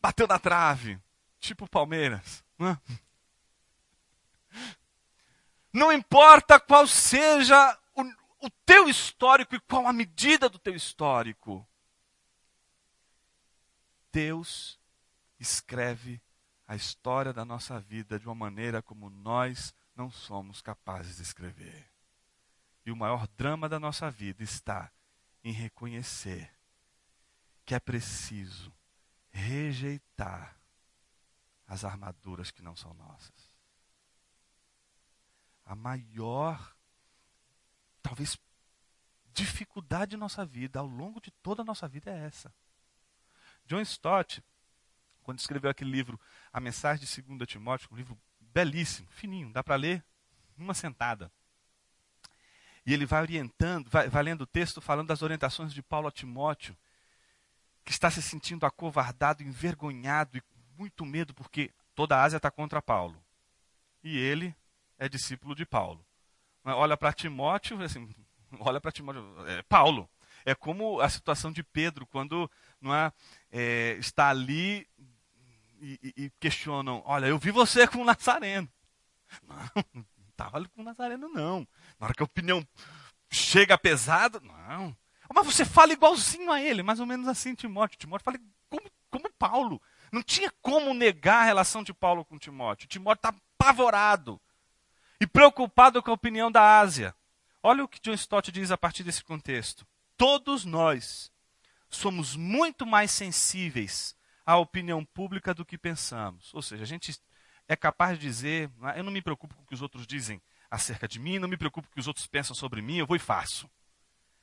bateu 0.00 0.26
na 0.26 0.38
trave, 0.38 1.00
tipo 1.40 1.68
Palmeiras. 1.68 2.44
Não, 2.58 2.78
não 5.72 5.92
importa 5.92 6.60
qual 6.60 6.86
seja 6.86 7.78
o, 7.94 8.02
o 8.46 8.50
teu 8.66 8.88
histórico 8.88 9.56
e 9.56 9.60
qual 9.60 9.86
a 9.86 9.92
medida 9.92 10.48
do 10.48 10.58
teu 10.58 10.74
histórico. 10.74 11.66
Deus 14.12 14.78
escreve 15.44 16.20
a 16.66 16.74
história 16.74 17.32
da 17.32 17.44
nossa 17.44 17.78
vida 17.78 18.18
de 18.18 18.26
uma 18.26 18.34
maneira 18.34 18.82
como 18.82 19.10
nós 19.10 19.74
não 19.94 20.10
somos 20.10 20.60
capazes 20.60 21.16
de 21.16 21.22
escrever. 21.22 21.90
E 22.84 22.90
o 22.90 22.96
maior 22.96 23.28
drama 23.28 23.68
da 23.68 23.78
nossa 23.78 24.10
vida 24.10 24.42
está 24.42 24.90
em 25.42 25.52
reconhecer 25.52 26.50
que 27.64 27.74
é 27.74 27.80
preciso 27.80 28.74
rejeitar 29.30 30.58
as 31.66 31.84
armaduras 31.84 32.50
que 32.50 32.62
não 32.62 32.76
são 32.76 32.92
nossas. 32.94 33.52
A 35.64 35.74
maior, 35.74 36.76
talvez, 38.02 38.38
dificuldade 39.32 40.10
de 40.10 40.16
nossa 40.16 40.44
vida, 40.44 40.78
ao 40.78 40.86
longo 40.86 41.20
de 41.20 41.30
toda 41.30 41.62
a 41.62 41.64
nossa 41.64 41.88
vida, 41.88 42.10
é 42.10 42.26
essa. 42.26 42.54
John 43.66 43.80
Stott, 43.80 44.42
quando 45.24 45.40
escreveu 45.40 45.70
aquele 45.70 45.90
livro, 45.90 46.20
A 46.52 46.60
Mensagem 46.60 47.04
de 47.04 47.22
2 47.22 47.48
Timóteo, 47.48 47.88
um 47.90 47.96
livro 47.96 48.16
belíssimo, 48.38 49.08
fininho, 49.10 49.52
dá 49.52 49.64
para 49.64 49.74
ler 49.74 50.04
numa 50.56 50.74
sentada. 50.74 51.32
E 52.86 52.92
ele 52.92 53.06
vai 53.06 53.22
orientando, 53.22 53.88
vai, 53.90 54.08
vai 54.08 54.22
lendo 54.22 54.42
o 54.42 54.46
texto 54.46 54.80
falando 54.80 55.08
das 55.08 55.22
orientações 55.22 55.72
de 55.72 55.82
Paulo 55.82 56.06
a 56.06 56.12
Timóteo, 56.12 56.76
que 57.84 57.90
está 57.90 58.10
se 58.10 58.22
sentindo 58.22 58.66
acovardado, 58.66 59.42
envergonhado 59.42 60.36
e 60.36 60.40
com 60.40 60.58
muito 60.78 61.04
medo, 61.04 61.34
porque 61.34 61.70
toda 61.94 62.16
a 62.16 62.22
Ásia 62.22 62.36
está 62.36 62.50
contra 62.50 62.82
Paulo. 62.82 63.22
E 64.02 64.18
ele 64.18 64.54
é 64.98 65.08
discípulo 65.08 65.54
de 65.54 65.64
Paulo. 65.64 66.04
Olha 66.62 66.96
para 66.96 67.12
Timóteo, 67.12 67.82
assim, 67.82 68.14
olha 68.60 68.80
para 68.80 68.92
Timóteo, 68.92 69.24
é 69.48 69.62
Paulo. 69.62 70.08
É 70.44 70.54
como 70.54 71.00
a 71.00 71.08
situação 71.08 71.50
de 71.50 71.62
Pedro, 71.62 72.06
quando 72.06 72.50
não 72.78 72.94
é, 72.94 73.10
é 73.50 73.96
está 73.98 74.28
ali 74.28 74.86
e, 75.84 76.24
e, 76.24 76.30
questionam: 76.40 77.02
Olha, 77.04 77.26
eu 77.26 77.38
vi 77.38 77.50
você 77.50 77.86
com 77.86 77.98
o 77.98 78.04
Nazareno. 78.04 78.68
Não, 79.46 79.84
não 79.94 80.04
estava 80.30 80.68
com 80.68 80.80
o 80.80 80.84
Nazareno, 80.84 81.28
não. 81.28 81.66
Na 81.98 82.06
hora 82.06 82.14
que 82.14 82.22
a 82.22 82.24
opinião 82.24 82.66
chega 83.30 83.78
pesada, 83.78 84.40
não. 84.40 84.96
Mas 85.32 85.46
você 85.46 85.64
fala 85.64 85.92
igualzinho 85.92 86.52
a 86.52 86.60
ele, 86.60 86.82
mais 86.82 87.00
ou 87.00 87.06
menos 87.06 87.26
assim, 87.26 87.54
Timóteo. 87.54 87.98
Timóteo 87.98 88.24
fala 88.24 88.38
como, 88.68 88.90
como 89.10 89.32
Paulo. 89.38 89.82
Não 90.12 90.22
tinha 90.22 90.52
como 90.62 90.94
negar 90.94 91.40
a 91.40 91.44
relação 91.44 91.82
de 91.82 91.92
Paulo 91.92 92.24
com 92.24 92.38
Timóteo. 92.38 92.86
Timóteo 92.86 93.28
está 93.28 93.34
apavorado 93.58 94.40
e 95.20 95.26
preocupado 95.26 96.02
com 96.02 96.10
a 96.10 96.14
opinião 96.14 96.50
da 96.50 96.78
Ásia. 96.78 97.14
Olha 97.62 97.82
o 97.82 97.88
que 97.88 98.00
John 98.00 98.12
Stott 98.12 98.52
diz 98.52 98.70
a 98.70 98.78
partir 98.78 99.02
desse 99.02 99.24
contexto. 99.24 99.86
Todos 100.16 100.64
nós 100.64 101.32
somos 101.88 102.36
muito 102.36 102.84
mais 102.86 103.10
sensíveis 103.10 104.14
à 104.44 104.56
opinião 104.56 105.04
pública 105.04 105.54
do 105.54 105.64
que 105.64 105.78
pensamos. 105.78 106.52
Ou 106.54 106.62
seja, 106.62 106.82
a 106.82 106.86
gente 106.86 107.18
é 107.66 107.76
capaz 107.76 108.18
de 108.18 108.26
dizer: 108.26 108.70
é, 108.82 108.98
eu 108.98 109.04
não 109.04 109.12
me 109.12 109.22
preocupo 109.22 109.54
com 109.54 109.62
o 109.62 109.66
que 109.66 109.74
os 109.74 109.82
outros 109.82 110.06
dizem 110.06 110.40
acerca 110.70 111.06
de 111.06 111.18
mim, 111.18 111.38
não 111.38 111.48
me 111.48 111.56
preocupo 111.56 111.86
com 111.86 111.92
o 111.92 111.94
que 111.94 112.00
os 112.00 112.08
outros 112.08 112.26
pensam 112.26 112.54
sobre 112.54 112.82
mim, 112.82 112.96
eu 112.96 113.06
vou 113.06 113.16
e 113.16 113.20
faço. 113.20 113.70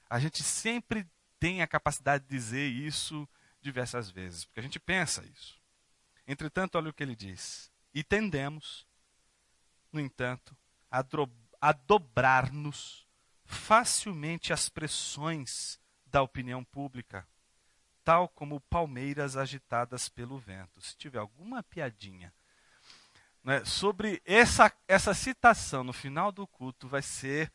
A 0.10 0.20
gente 0.20 0.44
sempre 0.44 1.08
tem 1.40 1.62
a 1.62 1.68
capacidade 1.68 2.24
de 2.24 2.30
dizer 2.30 2.68
isso 2.68 3.28
diversas 3.62 4.10
vezes, 4.10 4.46
porque 4.46 4.60
a 4.60 4.64
gente 4.64 4.80
pensa 4.80 5.24
isso. 5.26 5.60
Entretanto, 6.28 6.76
olha 6.78 6.90
o 6.90 6.94
que 6.94 7.04
ele 7.04 7.16
diz. 7.16 7.72
E 7.94 8.04
tendemos, 8.04 8.88
no 9.92 10.00
entanto, 10.00 10.56
a, 10.90 11.04
a 11.60 11.72
dobrar-nos 11.72 13.06
facilmente 13.44 14.54
às 14.54 14.70
pressões 14.70 15.80
da 16.06 16.22
opinião 16.22 16.64
pública, 16.64 17.28
tal 18.04 18.28
como 18.30 18.62
palmeiras 18.62 19.38
agitadas 19.38 20.10
pelo 20.10 20.38
vento. 20.38 20.82
Se 20.82 20.98
tiver 20.98 21.20
alguma 21.20 21.64
piadinha 21.64 22.34
né, 23.44 23.64
sobre 23.66 24.22
essa, 24.26 24.72
essa 24.88 25.14
citação 25.14 25.84
no 25.84 25.94
final 25.94 26.32
do 26.32 26.48
culto, 26.48 26.88
vai 26.88 27.02
ser 27.02 27.52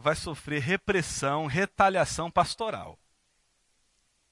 vai 0.00 0.14
sofrer 0.14 0.62
repressão, 0.62 1.46
retaliação 1.46 2.30
pastoral. 2.30 2.96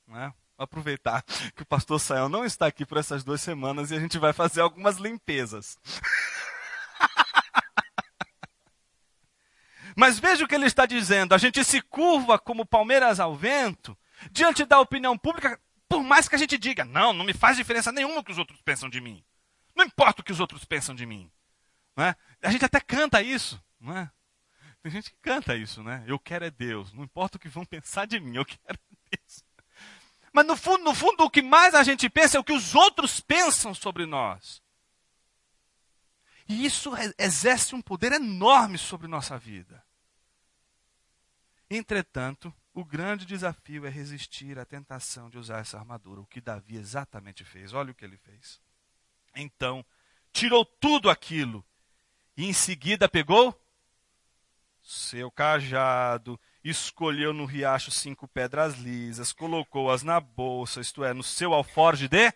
Né? 0.06 0.32
Aproveitar 0.56 1.24
que 1.54 1.62
o 1.62 1.66
pastor 1.66 1.98
Sael 1.98 2.28
não 2.28 2.44
está 2.44 2.66
aqui 2.66 2.86
por 2.86 2.98
essas 2.98 3.24
duas 3.24 3.40
semanas 3.40 3.90
e 3.90 3.96
a 3.96 4.00
gente 4.00 4.16
vai 4.16 4.32
fazer 4.32 4.60
algumas 4.60 4.98
limpezas. 4.98 5.76
Mas 9.96 10.20
veja 10.20 10.44
o 10.44 10.48
que 10.48 10.54
ele 10.54 10.66
está 10.66 10.86
dizendo: 10.86 11.34
a 11.34 11.38
gente 11.38 11.64
se 11.64 11.82
curva 11.82 12.38
como 12.38 12.64
palmeiras 12.64 13.18
ao 13.18 13.34
vento 13.34 13.98
diante 14.30 14.64
da 14.64 14.80
opinião 14.80 15.16
pública, 15.16 15.60
por 15.88 16.02
mais 16.02 16.28
que 16.28 16.34
a 16.34 16.38
gente 16.38 16.58
diga, 16.58 16.84
não, 16.84 17.12
não 17.12 17.24
me 17.24 17.32
faz 17.32 17.56
diferença 17.56 17.92
nenhuma 17.92 18.20
o 18.20 18.24
que 18.24 18.32
os 18.32 18.38
outros 18.38 18.60
pensam 18.62 18.88
de 18.88 19.00
mim. 19.00 19.24
Não 19.74 19.84
importa 19.84 20.22
o 20.22 20.24
que 20.24 20.32
os 20.32 20.40
outros 20.40 20.64
pensam 20.64 20.94
de 20.94 21.04
mim. 21.06 21.30
Não 21.94 22.04
é? 22.04 22.16
A 22.42 22.50
gente 22.50 22.64
até 22.64 22.80
canta 22.80 23.22
isso. 23.22 23.62
Não 23.80 23.96
é? 23.96 24.10
Tem 24.82 24.90
gente 24.90 25.10
que 25.10 25.16
canta 25.20 25.56
isso, 25.56 25.82
né? 25.82 26.04
Eu 26.06 26.18
quero 26.18 26.44
é 26.44 26.50
Deus. 26.50 26.92
Não 26.92 27.04
importa 27.04 27.36
o 27.36 27.40
que 27.40 27.48
vão 27.48 27.64
pensar 27.64 28.06
de 28.06 28.20
mim, 28.20 28.36
eu 28.36 28.44
quero 28.44 28.78
é 29.12 29.16
Deus. 29.16 29.44
Mas 30.32 30.46
no 30.46 30.56
fundo, 30.56 30.84
no 30.84 30.94
fundo, 30.94 31.24
o 31.24 31.30
que 31.30 31.42
mais 31.42 31.74
a 31.74 31.82
gente 31.82 32.08
pensa 32.10 32.36
é 32.36 32.40
o 32.40 32.44
que 32.44 32.52
os 32.52 32.74
outros 32.74 33.20
pensam 33.20 33.74
sobre 33.74 34.06
nós. 34.06 34.62
E 36.48 36.64
isso 36.64 36.92
exerce 37.18 37.74
um 37.74 37.82
poder 37.82 38.12
enorme 38.12 38.78
sobre 38.78 39.08
nossa 39.08 39.36
vida. 39.36 39.84
Entretanto, 41.68 42.54
o 42.76 42.84
grande 42.84 43.24
desafio 43.24 43.86
é 43.86 43.88
resistir 43.88 44.58
à 44.58 44.64
tentação 44.66 45.30
de 45.30 45.38
usar 45.38 45.60
essa 45.60 45.78
armadura, 45.78 46.20
o 46.20 46.26
que 46.26 46.42
Davi 46.42 46.76
exatamente 46.76 47.42
fez. 47.42 47.72
Olha 47.72 47.90
o 47.90 47.94
que 47.94 48.04
ele 48.04 48.18
fez. 48.18 48.60
Então, 49.34 49.82
tirou 50.30 50.62
tudo 50.62 51.08
aquilo 51.08 51.64
e 52.36 52.44
em 52.44 52.52
seguida 52.52 53.08
pegou 53.08 53.58
seu 54.82 55.30
cajado, 55.30 56.38
escolheu 56.62 57.32
no 57.32 57.46
riacho 57.46 57.90
cinco 57.90 58.28
pedras 58.28 58.74
lisas, 58.74 59.32
colocou-as 59.32 60.02
na 60.02 60.20
bolsa, 60.20 60.78
isto 60.78 61.02
é, 61.02 61.14
no 61.14 61.22
seu 61.22 61.54
alforge 61.54 62.06
de 62.08 62.30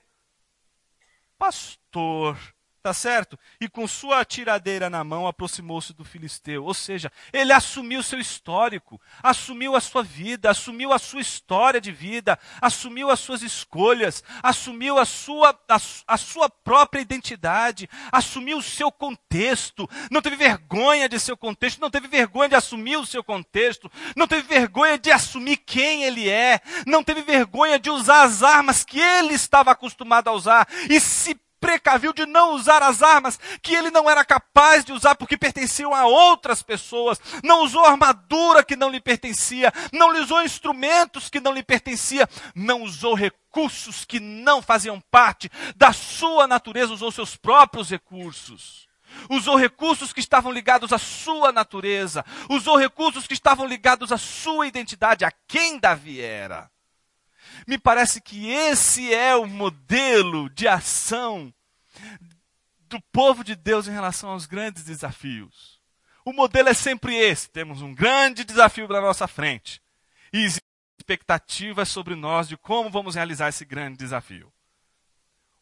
pastor 1.36 2.38
Tá 2.82 2.94
certo? 2.94 3.38
E 3.60 3.68
com 3.68 3.86
sua 3.86 4.24
tiradeira 4.24 4.88
na 4.88 5.04
mão 5.04 5.26
aproximou-se 5.26 5.92
do 5.92 6.02
filisteu. 6.02 6.64
Ou 6.64 6.72
seja, 6.72 7.12
ele 7.30 7.52
assumiu 7.52 8.02
seu 8.02 8.18
histórico, 8.18 8.98
assumiu 9.22 9.76
a 9.76 9.80
sua 9.82 10.02
vida, 10.02 10.50
assumiu 10.50 10.90
a 10.90 10.98
sua 10.98 11.20
história 11.20 11.78
de 11.78 11.92
vida, 11.92 12.38
assumiu 12.58 13.10
as 13.10 13.20
suas 13.20 13.42
escolhas, 13.42 14.24
assumiu 14.42 14.98
a 14.98 15.04
sua, 15.04 15.50
a, 15.68 15.78
a 16.06 16.16
sua 16.16 16.48
própria 16.48 17.02
identidade, 17.02 17.86
assumiu 18.10 18.56
o 18.56 18.62
seu 18.62 18.90
contexto. 18.90 19.86
Não 20.10 20.22
teve 20.22 20.36
vergonha 20.36 21.06
de 21.06 21.20
seu 21.20 21.36
contexto, 21.36 21.82
não 21.82 21.90
teve 21.90 22.08
vergonha 22.08 22.48
de 22.48 22.54
assumir 22.54 22.96
o 22.96 23.04
seu 23.04 23.22
contexto, 23.22 23.92
não 24.16 24.26
teve 24.26 24.48
vergonha 24.48 24.96
de 24.96 25.10
assumir 25.10 25.58
quem 25.58 26.04
ele 26.04 26.30
é, 26.30 26.60
não 26.86 27.04
teve 27.04 27.20
vergonha 27.20 27.78
de 27.78 27.90
usar 27.90 28.22
as 28.22 28.42
armas 28.42 28.84
que 28.84 28.98
ele 28.98 29.34
estava 29.34 29.70
acostumado 29.70 30.28
a 30.28 30.32
usar 30.32 30.66
e 30.88 30.98
se 30.98 31.38
precaviu 31.60 32.12
de 32.12 32.24
não 32.26 32.54
usar 32.54 32.82
as 32.82 33.02
armas 33.02 33.38
que 33.62 33.74
ele 33.74 33.90
não 33.90 34.08
era 34.08 34.24
capaz 34.24 34.84
de 34.84 34.92
usar 34.92 35.14
porque 35.14 35.36
pertenciam 35.36 35.94
a 35.94 36.06
outras 36.06 36.62
pessoas, 36.62 37.20
não 37.44 37.62
usou 37.62 37.84
armadura 37.84 38.64
que 38.64 38.74
não 38.74 38.88
lhe 38.88 39.00
pertencia, 39.00 39.72
não 39.92 40.08
usou 40.20 40.42
instrumentos 40.42 41.28
que 41.28 41.40
não 41.40 41.52
lhe 41.52 41.62
pertencia, 41.62 42.28
não 42.54 42.82
usou 42.82 43.14
recursos 43.14 44.04
que 44.04 44.18
não 44.18 44.62
faziam 44.62 45.00
parte 45.10 45.50
da 45.76 45.92
sua 45.92 46.46
natureza, 46.46 46.94
usou 46.94 47.12
seus 47.12 47.36
próprios 47.36 47.90
recursos. 47.90 48.88
Usou 49.28 49.56
recursos 49.56 50.12
que 50.12 50.20
estavam 50.20 50.52
ligados 50.52 50.92
à 50.92 50.98
sua 50.98 51.50
natureza, 51.50 52.24
usou 52.48 52.76
recursos 52.76 53.26
que 53.26 53.34
estavam 53.34 53.66
ligados 53.66 54.12
à 54.12 54.16
sua 54.16 54.68
identidade, 54.68 55.24
a 55.24 55.32
quem 55.48 55.80
Davi 55.80 56.20
era. 56.20 56.70
Me 57.66 57.78
parece 57.78 58.20
que 58.20 58.50
esse 58.50 59.12
é 59.12 59.34
o 59.34 59.46
modelo 59.46 60.48
de 60.50 60.66
ação 60.66 61.52
do 62.80 63.00
povo 63.12 63.44
de 63.44 63.54
Deus 63.54 63.86
em 63.86 63.92
relação 63.92 64.30
aos 64.30 64.46
grandes 64.46 64.84
desafios. 64.84 65.80
O 66.24 66.32
modelo 66.32 66.68
é 66.68 66.74
sempre 66.74 67.16
esse: 67.16 67.48
temos 67.50 67.82
um 67.82 67.94
grande 67.94 68.44
desafio 68.44 68.88
na 68.88 69.00
nossa 69.00 69.26
frente. 69.26 69.82
E 70.32 70.38
existem 70.38 70.68
expectativas 70.98 71.88
sobre 71.88 72.14
nós 72.14 72.48
de 72.48 72.56
como 72.56 72.90
vamos 72.90 73.14
realizar 73.14 73.48
esse 73.48 73.64
grande 73.64 73.98
desafio. 73.98 74.52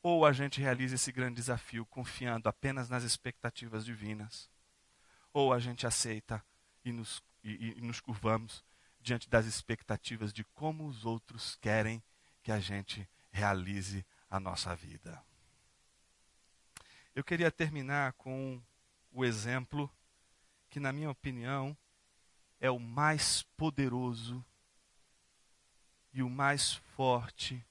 Ou 0.02 0.24
a 0.24 0.32
gente 0.32 0.60
realiza 0.60 0.94
esse 0.94 1.10
grande 1.12 1.36
desafio 1.36 1.86
confiando 1.86 2.48
apenas 2.48 2.88
nas 2.88 3.02
expectativas 3.02 3.84
divinas, 3.84 4.48
ou 5.32 5.52
a 5.52 5.58
gente 5.58 5.86
aceita 5.86 6.42
e 6.84 6.92
nos, 6.92 7.22
e, 7.42 7.74
e 7.78 7.80
nos 7.80 8.00
curvamos 8.00 8.64
diante 9.08 9.30
das 9.30 9.46
expectativas 9.46 10.34
de 10.34 10.44
como 10.44 10.86
os 10.86 11.06
outros 11.06 11.56
querem 11.56 12.02
que 12.42 12.52
a 12.52 12.60
gente 12.60 13.08
realize 13.30 14.04
a 14.28 14.38
nossa 14.38 14.76
vida. 14.76 15.22
Eu 17.14 17.24
queria 17.24 17.50
terminar 17.50 18.12
com 18.12 18.62
o 19.10 19.24
exemplo 19.24 19.90
que, 20.68 20.78
na 20.78 20.92
minha 20.92 21.10
opinião, 21.10 21.74
é 22.60 22.70
o 22.70 22.78
mais 22.78 23.42
poderoso 23.56 24.44
e 26.12 26.22
o 26.22 26.28
mais 26.28 26.74
forte 26.94 27.64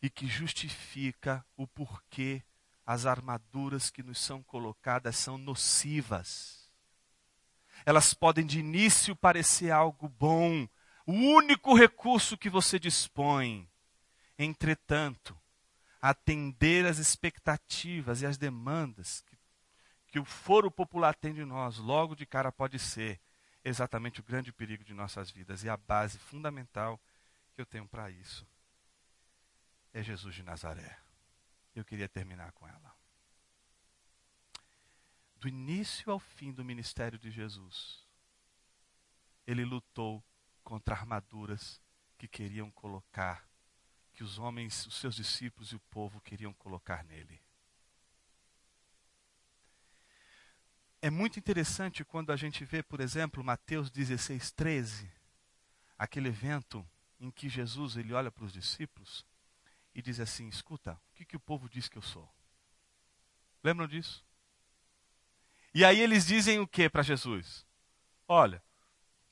e 0.00 0.08
que 0.08 0.28
justifica 0.28 1.44
o 1.56 1.66
porquê 1.66 2.40
as 2.86 3.04
armaduras 3.04 3.90
que 3.90 4.00
nos 4.00 4.20
são 4.20 4.44
colocadas 4.44 5.16
são 5.16 5.36
nocivas 5.36 6.55
elas 7.86 8.12
podem 8.12 8.44
de 8.44 8.58
início 8.58 9.14
parecer 9.14 9.70
algo 9.70 10.08
bom, 10.08 10.68
o 11.06 11.12
único 11.12 11.72
recurso 11.72 12.36
que 12.36 12.50
você 12.50 12.80
dispõe. 12.80 13.70
Entretanto, 14.36 15.38
atender 16.02 16.84
às 16.84 16.98
expectativas 16.98 18.22
e 18.22 18.26
às 18.26 18.36
demandas 18.36 19.20
que, 19.20 19.38
que 20.08 20.18
o 20.18 20.24
foro 20.24 20.68
popular 20.68 21.14
tem 21.14 21.32
de 21.32 21.44
nós, 21.44 21.78
logo 21.78 22.16
de 22.16 22.26
cara 22.26 22.50
pode 22.50 22.76
ser 22.80 23.20
exatamente 23.64 24.18
o 24.18 24.24
grande 24.24 24.52
perigo 24.52 24.82
de 24.82 24.92
nossas 24.92 25.30
vidas 25.30 25.62
e 25.62 25.68
a 25.68 25.76
base 25.76 26.18
fundamental 26.18 27.00
que 27.54 27.60
eu 27.60 27.66
tenho 27.66 27.86
para 27.86 28.10
isso 28.10 28.44
é 29.92 30.02
Jesus 30.02 30.34
de 30.34 30.42
Nazaré. 30.42 30.98
Eu 31.74 31.84
queria 31.84 32.08
terminar 32.08 32.50
com 32.52 32.66
ela. 32.66 32.95
Do 35.36 35.48
início 35.48 36.10
ao 36.10 36.18
fim 36.18 36.52
do 36.52 36.64
ministério 36.64 37.18
de 37.18 37.30
Jesus, 37.30 38.06
ele 39.46 39.64
lutou 39.64 40.24
contra 40.64 40.94
armaduras 40.94 41.80
que 42.18 42.26
queriam 42.26 42.70
colocar, 42.70 43.48
que 44.12 44.24
os 44.24 44.38
homens, 44.38 44.86
os 44.86 44.94
seus 44.96 45.14
discípulos 45.14 45.72
e 45.72 45.76
o 45.76 45.80
povo 45.80 46.20
queriam 46.20 46.52
colocar 46.54 47.04
nele. 47.04 47.40
É 51.00 51.10
muito 51.10 51.38
interessante 51.38 52.04
quando 52.04 52.32
a 52.32 52.36
gente 52.36 52.64
vê, 52.64 52.82
por 52.82 53.00
exemplo, 53.00 53.44
Mateus 53.44 53.90
16, 53.90 54.50
13, 54.50 55.12
aquele 55.96 56.28
evento 56.28 56.84
em 57.20 57.30
que 57.30 57.48
Jesus 57.48 57.96
ele 57.96 58.12
olha 58.12 58.32
para 58.32 58.44
os 58.44 58.52
discípulos 58.52 59.24
e 59.94 60.02
diz 60.02 60.18
assim: 60.18 60.48
Escuta, 60.48 61.00
o 61.10 61.14
que, 61.14 61.24
que 61.24 61.36
o 61.36 61.40
povo 61.40 61.68
diz 61.68 61.88
que 61.88 61.96
eu 61.96 62.02
sou? 62.02 62.28
Lembram 63.62 63.86
disso? 63.86 64.25
E 65.76 65.84
aí 65.84 66.00
eles 66.00 66.24
dizem 66.24 66.58
o 66.58 66.66
que 66.66 66.88
para 66.88 67.02
Jesus? 67.02 67.66
Olha, 68.26 68.62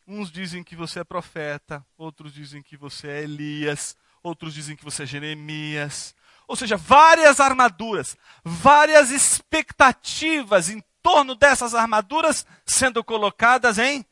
uns 0.07 0.31
dizem 0.31 0.63
que 0.63 0.77
você 0.77 1.01
é 1.01 1.05
profeta, 1.05 1.83
outros 1.97 2.35
dizem 2.35 2.63
que 2.63 2.77
você 2.77 3.09
é 3.09 3.23
Elias, 3.23 3.97
outros 4.23 4.53
dizem 4.53 4.77
que 4.77 4.85
você 4.85 5.05
é 5.05 5.07
Jeremias. 5.07 6.15
Ou 6.47 6.55
seja, 6.55 6.77
várias 6.77 7.41
armaduras, 7.41 8.15
várias 8.45 9.11
expectativas 9.11 10.69
em 10.69 10.85
torno 11.03 11.35
dessas 11.35 11.75
armaduras 11.75 12.47
sendo 12.67 13.03
colocadas 13.03 13.79
em 13.79 14.05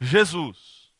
Jesus. 0.00 0.92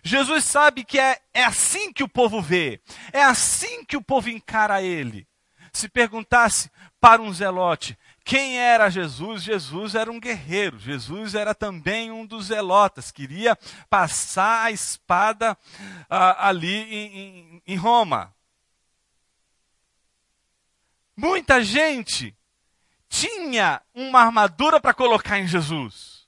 Jesus 0.00 0.44
sabe 0.44 0.84
que 0.84 1.00
é, 1.00 1.20
é 1.34 1.42
assim 1.42 1.92
que 1.92 2.04
o 2.04 2.08
povo 2.08 2.40
vê, 2.40 2.80
é 3.12 3.24
assim 3.24 3.84
que 3.84 3.96
o 3.96 4.02
povo 4.02 4.30
encara 4.30 4.80
ele. 4.80 5.26
Se 5.72 5.88
perguntasse 5.88 6.70
para 7.00 7.20
um 7.20 7.32
zelote 7.32 7.98
quem 8.26 8.58
era 8.58 8.90
Jesus, 8.90 9.44
Jesus 9.44 9.94
era 9.94 10.10
um 10.10 10.18
guerreiro, 10.18 10.80
Jesus 10.80 11.36
era 11.36 11.54
também 11.54 12.10
um 12.10 12.26
dos 12.26 12.46
zelotas, 12.46 13.12
queria 13.12 13.54
passar 13.88 14.64
a 14.64 14.72
espada 14.72 15.56
ah, 16.10 16.48
ali 16.48 16.74
em, 16.74 17.18
em, 17.18 17.62
em 17.64 17.76
Roma. 17.76 18.34
Muita 21.16 21.62
gente 21.62 22.36
tinha 23.08 23.80
uma 23.94 24.22
armadura 24.22 24.80
para 24.80 24.92
colocar 24.92 25.38
em 25.38 25.46
Jesus. 25.46 26.26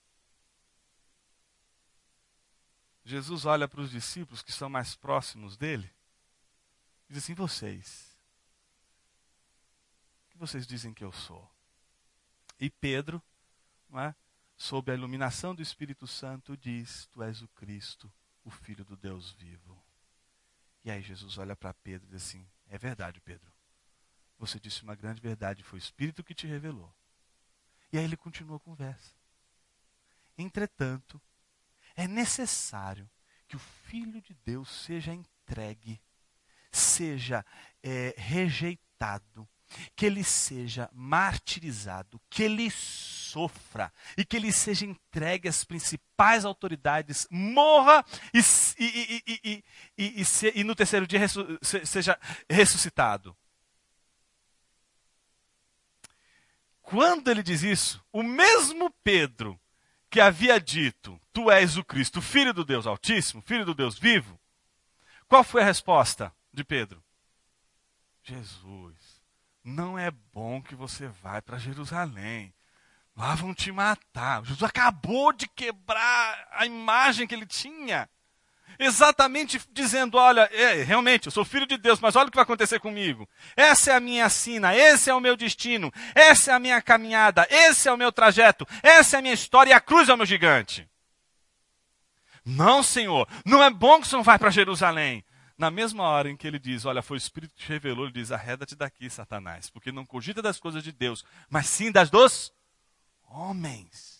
Jesus 3.04 3.44
olha 3.44 3.66
para 3.66 3.80
os 3.80 3.90
discípulos 3.90 4.40
que 4.40 4.52
são 4.52 4.70
mais 4.70 4.94
próximos 4.94 5.56
dele 5.56 5.90
e 7.10 7.14
diz 7.14 7.24
assim: 7.24 7.34
Vocês, 7.34 8.16
o 10.26 10.30
que 10.30 10.38
vocês 10.38 10.64
dizem 10.64 10.94
que 10.94 11.02
eu 11.02 11.10
sou? 11.10 11.57
E 12.60 12.68
Pedro, 12.68 13.22
é, 13.94 14.14
sob 14.56 14.90
a 14.90 14.94
iluminação 14.94 15.54
do 15.54 15.62
Espírito 15.62 16.06
Santo, 16.06 16.56
diz: 16.56 17.06
Tu 17.06 17.22
és 17.22 17.40
o 17.42 17.48
Cristo, 17.48 18.12
o 18.44 18.50
Filho 18.50 18.84
do 18.84 18.96
Deus 18.96 19.32
vivo. 19.32 19.80
E 20.84 20.90
aí 20.90 21.02
Jesus 21.02 21.38
olha 21.38 21.54
para 21.54 21.74
Pedro 21.74 22.06
e 22.08 22.10
diz 22.10 22.22
assim: 22.22 22.46
É 22.68 22.76
verdade, 22.76 23.20
Pedro. 23.20 23.52
Você 24.38 24.58
disse 24.60 24.82
uma 24.82 24.94
grande 24.94 25.20
verdade, 25.20 25.64
foi 25.64 25.78
o 25.78 25.82
Espírito 25.82 26.22
que 26.22 26.34
te 26.34 26.46
revelou. 26.46 26.94
E 27.92 27.98
aí 27.98 28.04
ele 28.04 28.16
continua 28.16 28.56
a 28.56 28.60
conversa. 28.60 29.14
Entretanto, 30.36 31.20
é 31.96 32.06
necessário 32.06 33.10
que 33.48 33.56
o 33.56 33.58
Filho 33.58 34.20
de 34.22 34.34
Deus 34.34 34.70
seja 34.70 35.12
entregue, 35.12 36.00
seja 36.70 37.44
é, 37.82 38.14
rejeitado, 38.16 39.48
que 39.94 40.06
ele 40.06 40.24
seja 40.24 40.88
martirizado, 40.92 42.20
que 42.30 42.42
ele 42.42 42.70
sofra 42.70 43.92
e 44.16 44.24
que 44.24 44.36
ele 44.36 44.52
seja 44.52 44.86
entregue 44.86 45.48
às 45.48 45.64
principais 45.64 46.44
autoridades, 46.44 47.26
morra 47.30 48.04
e, 48.32 48.40
e, 48.78 49.64
e, 49.96 50.24
e 50.54 50.64
no 50.64 50.74
terceiro 50.74 51.06
dia 51.06 51.20
seja 51.84 52.18
ressuscitado. 52.48 53.36
Quando 56.82 57.30
ele 57.30 57.42
diz 57.42 57.62
isso, 57.62 58.02
o 58.10 58.22
mesmo 58.22 58.90
Pedro 59.04 59.60
que 60.08 60.20
havia 60.20 60.58
dito: 60.58 61.20
Tu 61.32 61.50
és 61.50 61.76
o 61.76 61.84
Cristo, 61.84 62.22
filho 62.22 62.54
do 62.54 62.64
Deus 62.64 62.86
Altíssimo, 62.86 63.42
filho 63.42 63.66
do 63.66 63.74
Deus 63.74 63.98
vivo, 63.98 64.40
qual 65.28 65.44
foi 65.44 65.60
a 65.62 65.66
resposta 65.66 66.34
de 66.52 66.64
Pedro? 66.64 67.04
Jesus, 68.22 68.97
não 69.68 69.98
é 69.98 70.10
bom 70.32 70.62
que 70.62 70.74
você 70.74 71.08
vá 71.22 71.40
para 71.42 71.58
Jerusalém. 71.58 72.52
Lá 73.16 73.34
vão 73.34 73.52
te 73.52 73.70
matar. 73.70 74.44
Jesus 74.44 74.62
acabou 74.62 75.32
de 75.32 75.46
quebrar 75.48 76.48
a 76.52 76.64
imagem 76.64 77.26
que 77.26 77.34
ele 77.34 77.46
tinha 77.46 78.08
exatamente 78.78 79.60
dizendo: 79.72 80.16
olha, 80.16 80.48
é, 80.52 80.82
realmente, 80.82 81.26
eu 81.26 81.32
sou 81.32 81.44
filho 81.44 81.66
de 81.66 81.76
Deus, 81.76 82.00
mas 82.00 82.16
olha 82.16 82.28
o 82.28 82.30
que 82.30 82.36
vai 82.36 82.44
acontecer 82.44 82.78
comigo. 82.78 83.28
Essa 83.56 83.92
é 83.92 83.94
a 83.94 84.00
minha 84.00 84.28
sina, 84.28 84.74
esse 84.74 85.10
é 85.10 85.14
o 85.14 85.20
meu 85.20 85.36
destino, 85.36 85.92
essa 86.14 86.52
é 86.52 86.54
a 86.54 86.60
minha 86.60 86.80
caminhada, 86.80 87.46
esse 87.50 87.88
é 87.88 87.92
o 87.92 87.98
meu 87.98 88.12
trajeto, 88.12 88.66
essa 88.82 89.16
é 89.16 89.18
a 89.18 89.22
minha 89.22 89.34
história 89.34 89.70
e 89.70 89.74
a 89.74 89.80
cruz 89.80 90.08
é 90.08 90.14
o 90.14 90.16
meu 90.16 90.26
gigante. 90.26 90.88
Não, 92.44 92.82
Senhor, 92.82 93.28
não 93.44 93.62
é 93.62 93.68
bom 93.68 94.00
que 94.00 94.06
o 94.06 94.10
Senhor 94.10 94.22
vá 94.22 94.38
para 94.38 94.48
Jerusalém. 94.48 95.24
Na 95.58 95.72
mesma 95.72 96.04
hora 96.04 96.30
em 96.30 96.36
que 96.36 96.46
ele 96.46 96.58
diz, 96.58 96.84
olha, 96.84 97.02
foi 97.02 97.16
o 97.16 97.18
Espírito 97.18 97.52
que 97.56 97.64
te 97.64 97.68
revelou, 97.68 98.04
ele 98.04 98.12
diz, 98.12 98.30
arreda-te 98.30 98.76
daqui, 98.76 99.10
Satanás, 99.10 99.68
porque 99.68 99.90
não 99.90 100.06
cogita 100.06 100.40
das 100.40 100.60
coisas 100.60 100.84
de 100.84 100.92
Deus, 100.92 101.24
mas 101.50 101.66
sim 101.66 101.90
das 101.90 102.08
dos 102.10 102.52
homens. 103.28 104.18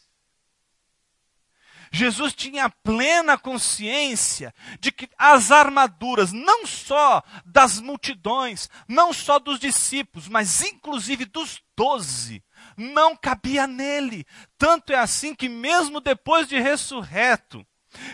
Jesus 1.91 2.35
tinha 2.35 2.69
plena 2.69 3.39
consciência 3.39 4.53
de 4.81 4.91
que 4.91 5.09
as 5.17 5.51
armaduras, 5.51 6.33
não 6.33 6.67
só 6.67 7.23
das 7.47 7.81
multidões, 7.81 8.69
não 8.87 9.13
só 9.13 9.39
dos 9.39 9.59
discípulos, 9.59 10.29
mas 10.29 10.61
inclusive 10.63 11.25
dos 11.25 11.63
doze, 11.77 12.43
não 12.77 13.17
cabia 13.17 13.67
nele. 13.67 14.27
Tanto 14.59 14.93
é 14.93 14.97
assim 14.97 15.35
que, 15.35 15.49
mesmo 15.49 16.01
depois 16.01 16.49
de 16.49 16.59
ressurreto, 16.59 17.67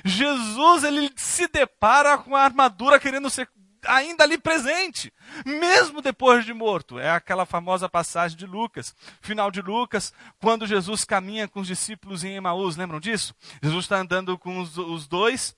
Jesus 0.04 0.84
ele 0.84 1.10
se 1.16 1.48
depara 1.48 2.16
com 2.18 2.34
a 2.36 2.42
armadura 2.42 3.00
querendo 3.00 3.28
ser 3.28 3.48
ainda 3.86 4.24
ali 4.24 4.38
presente, 4.38 5.12
mesmo 5.44 6.00
depois 6.00 6.44
de 6.44 6.52
morto. 6.52 6.98
É 6.98 7.10
aquela 7.10 7.46
famosa 7.46 7.88
passagem 7.88 8.36
de 8.36 8.46
Lucas, 8.46 8.94
final 9.20 9.50
de 9.50 9.60
Lucas, 9.60 10.12
quando 10.38 10.66
Jesus 10.66 11.04
caminha 11.04 11.48
com 11.48 11.60
os 11.60 11.66
discípulos 11.66 12.24
em 12.24 12.34
Emaús, 12.34 12.76
lembram 12.76 13.00
disso? 13.00 13.34
Jesus 13.62 13.84
está 13.84 13.98
andando 13.98 14.36
com 14.38 14.58
os, 14.60 14.76
os, 14.76 15.06
dois, 15.06 15.56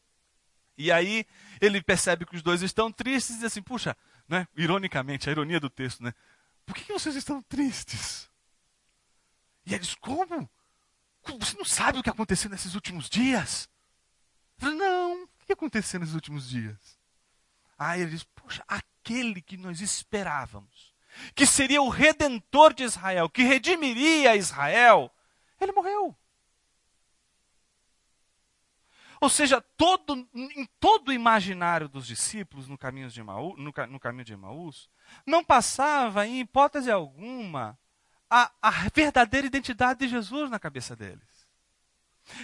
e 0.76 0.90
aí 0.92 1.26
ele 1.61 1.81
percebe 1.83 2.26
que 2.26 2.37
os 2.37 2.42
dois 2.42 2.62
estão 2.62 2.90
tristes 2.92 3.37
e 3.37 3.38
diz 3.38 3.44
assim: 3.44 3.62
puxa, 3.62 3.96
né? 4.29 4.46
ironicamente, 4.57 5.29
a 5.29 5.33
ironia 5.33 5.61
do 5.61 5.70
texto, 5.70 6.02
né? 6.02 6.12
Por 6.64 6.74
que 6.74 6.92
vocês 6.92 7.14
estão 7.14 7.42
tristes? 7.42 8.29
E 9.64 9.74
eles, 9.74 9.94
como? 9.94 10.48
Você 11.40 11.57
não 11.57 11.64
sabe 11.64 11.98
o 11.98 12.02
que 12.02 12.11
aconteceu 12.11 12.48
nesses 12.48 12.74
últimos 12.74 13.09
dias? 13.09 13.68
Não, 14.61 15.25
o 15.25 15.29
que 15.46 15.52
aconteceu 15.52 16.00
nesses 16.00 16.15
últimos 16.15 16.48
dias? 16.48 16.98
Aí 17.79 18.00
ele 18.00 18.11
diz: 18.13 18.25
Poxa, 18.25 18.65
aquele 18.67 19.40
que 19.40 19.57
nós 19.57 19.81
esperávamos, 19.81 20.94
que 21.35 21.46
seria 21.46 21.83
o 21.83 21.88
redentor 21.88 22.73
de 22.73 22.85
Israel, 22.85 23.29
que 23.29 23.42
redimiria 23.42 24.37
Israel, 24.37 25.11
ele 25.61 25.73
morreu. 25.73 26.17
Ou 29.21 29.31
seja, 29.31 29.61
todo, 29.77 30.29
em 30.35 30.67
todo 30.79 31.09
o 31.09 31.13
imaginário 31.13 31.88
dos 31.88 32.07
discípulos 32.07 32.69
no 32.69 32.77
caminho 32.77 33.09
de 33.09 33.21
Emaús, 33.21 33.59
no, 33.59 33.73
no 33.88 34.00
caminho 34.00 34.25
de 34.25 34.35
Emaús 34.35 34.90
não 35.25 35.42
passava, 35.42 36.27
em 36.27 36.40
hipótese 36.40 36.90
alguma, 36.90 37.79
a, 38.29 38.50
a 38.61 38.71
verdadeira 38.94 39.46
identidade 39.46 40.00
de 40.00 40.09
Jesus 40.09 40.50
na 40.50 40.59
cabeça 40.59 40.94
deles. 40.94 41.35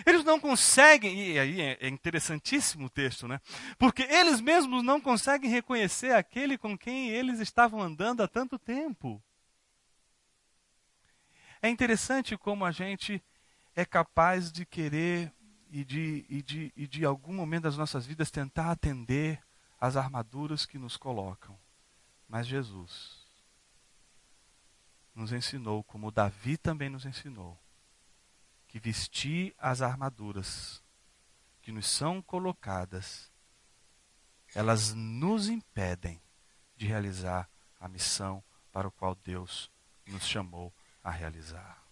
Eles 0.07 0.25
não 0.25 0.39
conseguem, 0.39 1.33
e 1.33 1.39
aí 1.39 1.61
é 1.61 1.89
interessantíssimo 1.89 2.87
o 2.87 2.91
texto, 2.91 3.27
né? 3.27 3.41
Porque 3.79 4.03
eles 4.03 4.41
mesmos 4.41 4.83
não 4.83 5.01
conseguem 5.01 5.51
reconhecer 5.51 6.15
aquele 6.15 6.57
com 6.57 6.77
quem 6.77 7.11
eles 7.11 7.41
estavam 7.41 7.81
andando 7.81 8.23
há 8.23 8.29
tanto 8.29 8.59
tempo. 8.59 9.23
É 11.61 11.69
interessante 11.69 12.37
como 12.37 12.65
a 12.65 12.73
gente 12.73 13.23
é 13.75 13.85
capaz 13.85 14.51
de 14.51 14.67
querer 14.67 15.33
e 15.71 15.85
de, 15.85 16.27
e 16.29 16.43
de, 16.43 16.73
e 16.77 16.87
de 16.87 17.05
algum 17.05 17.33
momento 17.33 17.63
das 17.65 17.77
nossas 17.77 18.05
vidas 18.05 18.31
tentar 18.31 18.71
atender 18.71 19.43
às 19.81 19.97
armaduras 19.97 20.67
que 20.67 20.79
nos 20.79 20.97
colocam. 20.97 21.59
Mas 22.29 22.47
Jesus, 22.47 23.23
nos 25.15 25.33
ensinou, 25.33 25.83
como 25.85 26.11
Davi 26.11 26.57
também 26.57 26.89
nos 26.89 27.05
ensinou, 27.05 27.59
que 28.73 28.81
vestir 28.81 29.55
as 29.59 29.83
armaduras 29.83 30.83
que 31.61 31.71
nos 31.71 31.87
são 31.87 32.23
colocadas, 32.23 33.31
elas 34.55 34.95
nos 34.95 35.51
impedem 35.51 36.19
de 36.75 36.87
realizar 36.87 37.47
a 37.79 37.87
missão 37.87 38.43
para 38.73 38.89
o 38.89 38.91
qual 38.91 39.15
Deus 39.15 39.71
nos 40.07 40.27
chamou 40.27 40.73
a 41.05 41.11
realizar. 41.11 41.85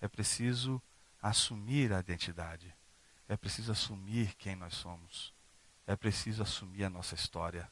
É 0.00 0.08
preciso 0.08 0.82
assumir 1.22 1.92
a 1.92 2.00
identidade. 2.00 2.74
É 3.28 3.36
preciso 3.36 3.70
assumir 3.70 4.34
quem 4.34 4.56
nós 4.56 4.74
somos. 4.74 5.32
É 5.86 5.94
preciso 5.94 6.42
assumir 6.42 6.82
a 6.82 6.90
nossa 6.90 7.14
história. 7.14 7.70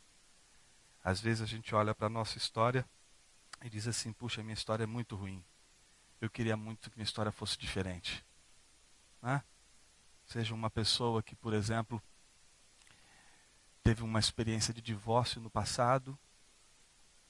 Às 1.02 1.20
vezes 1.20 1.42
a 1.42 1.46
gente 1.46 1.74
olha 1.74 1.92
para 1.92 2.06
a 2.06 2.10
nossa 2.10 2.38
história 2.38 2.88
e 3.64 3.68
diz 3.68 3.88
assim: 3.88 4.12
puxa, 4.12 4.44
minha 4.44 4.54
história 4.54 4.84
é 4.84 4.86
muito 4.86 5.16
ruim. 5.16 5.44
Eu 6.20 6.30
queria 6.30 6.56
muito 6.56 6.90
que 6.90 6.96
minha 6.96 7.04
história 7.04 7.32
fosse 7.32 7.58
diferente. 7.58 8.24
Né? 9.22 9.42
Seja 10.26 10.54
uma 10.54 10.70
pessoa 10.70 11.22
que, 11.22 11.34
por 11.34 11.52
exemplo, 11.52 12.02
teve 13.82 14.02
uma 14.02 14.18
experiência 14.18 14.72
de 14.72 14.80
divórcio 14.80 15.40
no 15.40 15.50
passado 15.50 16.18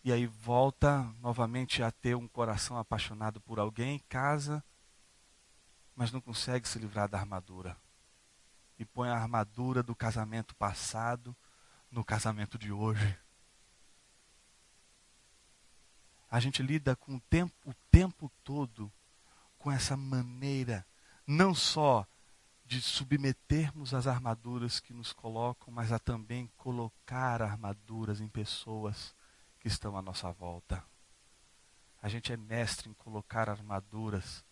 e 0.05 0.13
aí 0.13 0.27
volta 0.27 1.03
novamente 1.21 1.83
a 1.83 1.91
ter 1.91 2.15
um 2.15 2.29
coração 2.29 2.77
apaixonado 2.77 3.41
por 3.41 3.59
alguém, 3.59 3.99
casa, 4.09 4.63
mas 5.97 6.13
não 6.13 6.21
consegue 6.21 6.69
se 6.69 6.79
livrar 6.79 7.09
da 7.09 7.19
armadura. 7.19 7.77
E 8.79 8.85
põe 8.85 9.09
a 9.09 9.17
armadura 9.17 9.83
do 9.83 9.95
casamento 9.95 10.55
passado 10.57 11.35
no 11.91 12.05
casamento 12.05 12.59
de 12.59 12.71
hoje. 12.71 13.19
A 16.35 16.41
gente 16.41 16.65
lida 16.65 16.97
com 16.97 17.15
o 17.15 17.21
tempo, 17.21 17.55
o 17.65 17.73
tempo 17.93 18.29
todo 18.43 18.93
com 19.57 19.71
essa 19.71 19.97
maneira, 19.97 20.85
não 21.25 21.55
só 21.55 22.05
de 22.67 22.83
submetermos 22.83 23.95
as 23.95 24.09
armaduras 24.09 24.81
que 24.81 24.93
nos 24.93 25.13
colocam, 25.13 25.73
mas 25.73 25.93
a 25.93 25.99
também 26.01 26.51
colocar 26.57 27.41
armaduras 27.41 28.21
em 28.21 28.27
pessoas 28.27 29.15
que 29.61 29.69
estão 29.69 29.97
à 29.97 30.03
nossa 30.03 30.33
volta. 30.33 30.83
A 32.03 32.09
gente 32.09 32.33
é 32.33 32.37
mestre 32.37 32.91
em 32.91 32.95
colocar 32.95 33.49
armaduras 33.49 34.45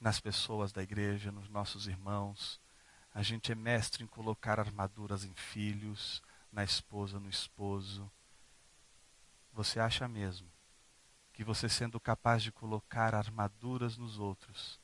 nas 0.00 0.18
pessoas 0.18 0.72
da 0.72 0.82
igreja, 0.82 1.30
nos 1.30 1.50
nossos 1.50 1.86
irmãos. 1.86 2.58
A 3.12 3.22
gente 3.22 3.52
é 3.52 3.54
mestre 3.54 4.02
em 4.02 4.06
colocar 4.06 4.58
armaduras 4.58 5.24
em 5.24 5.34
filhos, 5.34 6.22
na 6.50 6.64
esposa, 6.64 7.20
no 7.20 7.28
esposo. 7.28 8.10
Você 9.52 9.78
acha 9.78 10.08
mesmo 10.08 10.56
que 11.38 11.44
você 11.44 11.68
sendo 11.68 12.00
capaz 12.00 12.42
de 12.42 12.50
colocar 12.50 13.14
armaduras 13.14 13.96
nos 13.96 14.18
outros, 14.18 14.80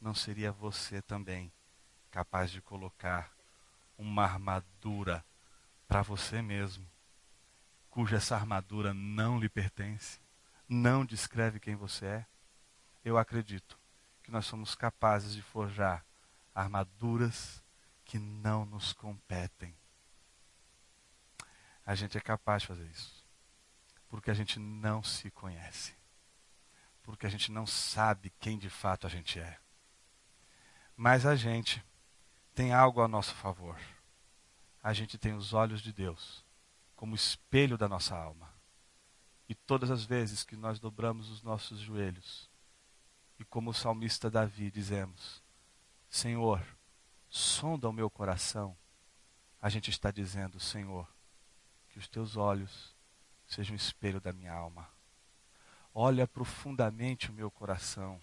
não 0.00 0.14
seria 0.14 0.50
você 0.50 1.02
também 1.02 1.52
capaz 2.10 2.50
de 2.50 2.62
colocar 2.62 3.30
uma 3.98 4.24
armadura 4.24 5.22
para 5.86 6.00
você 6.00 6.40
mesmo? 6.40 6.90
cuja 7.90 8.16
essa 8.16 8.34
armadura 8.34 8.94
não 8.94 9.38
lhe 9.38 9.50
pertence, 9.50 10.18
não 10.66 11.04
descreve 11.04 11.60
quem 11.60 11.76
você 11.76 12.06
é, 12.06 12.26
eu 13.04 13.18
acredito 13.18 13.78
que 14.22 14.30
nós 14.30 14.46
somos 14.46 14.74
capazes 14.74 15.34
de 15.34 15.42
forjar 15.42 16.02
armaduras 16.54 17.62
que 18.06 18.18
não 18.18 18.64
nos 18.64 18.94
competem. 18.94 19.76
A 21.84 21.94
gente 21.94 22.16
é 22.16 22.20
capaz 22.22 22.62
de 22.62 22.68
fazer 22.68 22.86
isso. 22.86 23.21
Porque 24.12 24.30
a 24.30 24.34
gente 24.34 24.58
não 24.58 25.02
se 25.02 25.30
conhece. 25.30 25.94
Porque 27.02 27.26
a 27.26 27.30
gente 27.30 27.50
não 27.50 27.66
sabe 27.66 28.30
quem 28.38 28.58
de 28.58 28.68
fato 28.68 29.06
a 29.06 29.10
gente 29.10 29.40
é. 29.40 29.58
Mas 30.94 31.24
a 31.24 31.34
gente 31.34 31.82
tem 32.54 32.74
algo 32.74 33.00
a 33.00 33.08
nosso 33.08 33.34
favor. 33.34 33.80
A 34.82 34.92
gente 34.92 35.16
tem 35.16 35.32
os 35.32 35.54
olhos 35.54 35.80
de 35.80 35.94
Deus 35.94 36.44
como 36.94 37.14
espelho 37.14 37.78
da 37.78 37.88
nossa 37.88 38.14
alma. 38.14 38.52
E 39.48 39.54
todas 39.54 39.90
as 39.90 40.04
vezes 40.04 40.44
que 40.44 40.56
nós 40.56 40.78
dobramos 40.78 41.30
os 41.30 41.42
nossos 41.42 41.80
joelhos, 41.80 42.50
e 43.38 43.46
como 43.46 43.70
o 43.70 43.74
salmista 43.74 44.30
Davi 44.30 44.70
dizemos: 44.70 45.42
Senhor, 46.10 46.62
sonda 47.30 47.88
o 47.88 47.92
meu 47.94 48.10
coração, 48.10 48.76
a 49.58 49.70
gente 49.70 49.88
está 49.88 50.10
dizendo: 50.10 50.60
Senhor, 50.60 51.08
que 51.88 51.98
os 51.98 52.06
teus 52.08 52.36
olhos 52.36 52.91
sejam 53.52 53.74
um 53.74 53.76
espelho 53.76 54.20
da 54.20 54.32
minha 54.32 54.52
alma. 54.52 54.88
Olha 55.94 56.26
profundamente 56.26 57.30
o 57.30 57.34
meu 57.34 57.50
coração, 57.50 58.20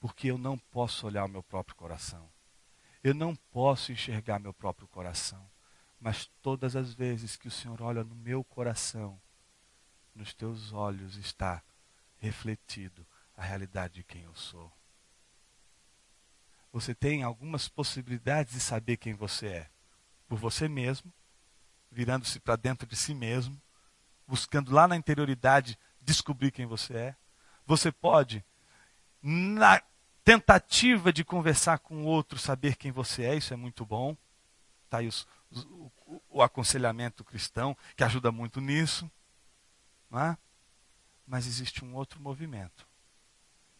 porque 0.00 0.30
eu 0.30 0.38
não 0.38 0.56
posso 0.56 1.06
olhar 1.06 1.24
o 1.24 1.28
meu 1.28 1.42
próprio 1.42 1.76
coração. 1.76 2.28
Eu 3.04 3.12
não 3.12 3.36
posso 3.36 3.92
enxergar 3.92 4.38
meu 4.38 4.54
próprio 4.54 4.88
coração. 4.88 5.48
Mas 6.00 6.30
todas 6.40 6.76
as 6.76 6.94
vezes 6.94 7.36
que 7.36 7.48
o 7.48 7.50
Senhor 7.50 7.82
olha 7.82 8.04
no 8.04 8.14
meu 8.14 8.42
coração, 8.44 9.20
nos 10.14 10.32
teus 10.32 10.72
olhos 10.72 11.16
está 11.16 11.62
refletido 12.18 13.06
a 13.36 13.42
realidade 13.42 13.94
de 13.94 14.04
quem 14.04 14.22
eu 14.22 14.34
sou. 14.34 14.72
Você 16.72 16.94
tem 16.94 17.22
algumas 17.22 17.68
possibilidades 17.68 18.54
de 18.54 18.60
saber 18.60 18.96
quem 18.96 19.14
você 19.14 19.46
é. 19.46 19.70
Por 20.28 20.38
você 20.38 20.68
mesmo, 20.68 21.12
virando-se 21.90 22.38
para 22.40 22.56
dentro 22.56 22.86
de 22.86 22.96
si 22.96 23.14
mesmo, 23.14 23.60
buscando 24.28 24.72
lá 24.72 24.86
na 24.86 24.94
interioridade 24.94 25.78
descobrir 26.00 26.50
quem 26.50 26.66
você 26.66 26.94
é. 26.94 27.16
Você 27.66 27.90
pode, 27.90 28.44
na 29.22 29.82
tentativa 30.22 31.10
de 31.10 31.24
conversar 31.24 31.78
com 31.78 32.02
o 32.02 32.04
outro, 32.04 32.38
saber 32.38 32.76
quem 32.76 32.92
você 32.92 33.24
é, 33.24 33.34
isso 33.34 33.54
é 33.54 33.56
muito 33.56 33.84
bom. 33.86 34.14
Está 34.84 34.98
aí 34.98 35.08
os, 35.08 35.26
o, 35.50 36.22
o, 36.28 36.42
aconselhamento 36.42 37.24
cristão, 37.24 37.76
que 37.96 38.04
ajuda 38.04 38.30
muito 38.30 38.60
nisso. 38.60 39.10
É? 40.12 40.36
Mas 41.26 41.46
existe 41.46 41.84
um 41.84 41.94
outro 41.94 42.20
movimento, 42.20 42.86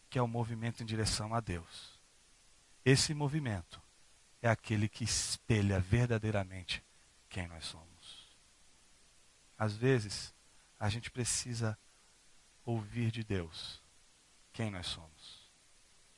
que 0.09 0.19
é 0.19 0.21
o 0.21 0.27
movimento 0.27 0.81
em 0.81 0.85
direção 0.85 1.33
a 1.33 1.39
Deus. 1.39 1.99
Esse 2.83 3.13
movimento 3.13 3.81
é 4.41 4.49
aquele 4.49 4.87
que 4.87 5.03
espelha 5.03 5.79
verdadeiramente 5.79 6.83
quem 7.27 7.47
nós 7.47 7.65
somos. 7.65 7.89
Às 9.57 9.75
vezes, 9.75 10.33
a 10.79 10.89
gente 10.89 11.11
precisa 11.11 11.77
ouvir 12.63 13.11
de 13.11 13.23
Deus 13.23 13.81
quem 14.53 14.71
nós 14.71 14.87
somos. 14.87 15.49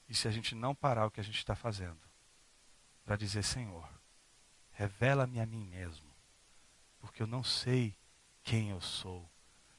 E 0.07 0.13
se 0.13 0.27
a 0.27 0.31
gente 0.31 0.53
não 0.53 0.75
parar 0.75 1.05
o 1.05 1.11
que 1.11 1.19
a 1.19 1.23
gente 1.23 1.37
está 1.37 1.55
fazendo, 1.55 1.99
para 3.03 3.15
dizer, 3.15 3.43
Senhor, 3.43 3.89
Revela-me 4.81 5.39
a 5.39 5.45
mim 5.45 5.63
mesmo, 5.65 6.09
porque 6.99 7.21
eu 7.21 7.27
não 7.27 7.43
sei 7.43 7.95
quem 8.43 8.71
eu 8.71 8.81
sou, 8.81 9.29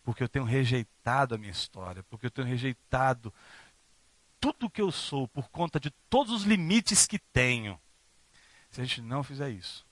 porque 0.04 0.22
eu 0.22 0.28
tenho 0.28 0.44
rejeitado 0.44 1.34
a 1.34 1.38
minha 1.38 1.50
história, 1.50 2.04
porque 2.04 2.26
eu 2.26 2.30
tenho 2.30 2.46
rejeitado 2.46 3.34
tudo 4.38 4.66
o 4.66 4.70
que 4.70 4.80
eu 4.80 4.92
sou 4.92 5.26
por 5.26 5.48
conta 5.48 5.80
de 5.80 5.90
todos 6.08 6.32
os 6.32 6.42
limites 6.44 7.04
que 7.04 7.18
tenho. 7.18 7.80
Se 8.70 8.80
a 8.80 8.84
gente 8.84 9.00
não 9.00 9.24
fizer 9.24 9.50
isso, 9.50 9.84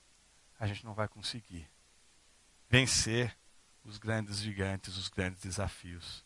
a 0.61 0.67
gente 0.69 0.85
não 0.85 0.95
vai 0.95 1.09
conseguir 1.09 1.69
vencer 2.69 3.37
os 3.85 3.99
grandes 3.99 4.39
gigantes, 4.39 4.97
os 4.97 5.09
grandes 5.09 5.41
desafios 5.41 6.25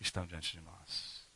estão 0.00 0.26
diante 0.26 0.58
de 0.58 0.60
nós. 0.60 1.26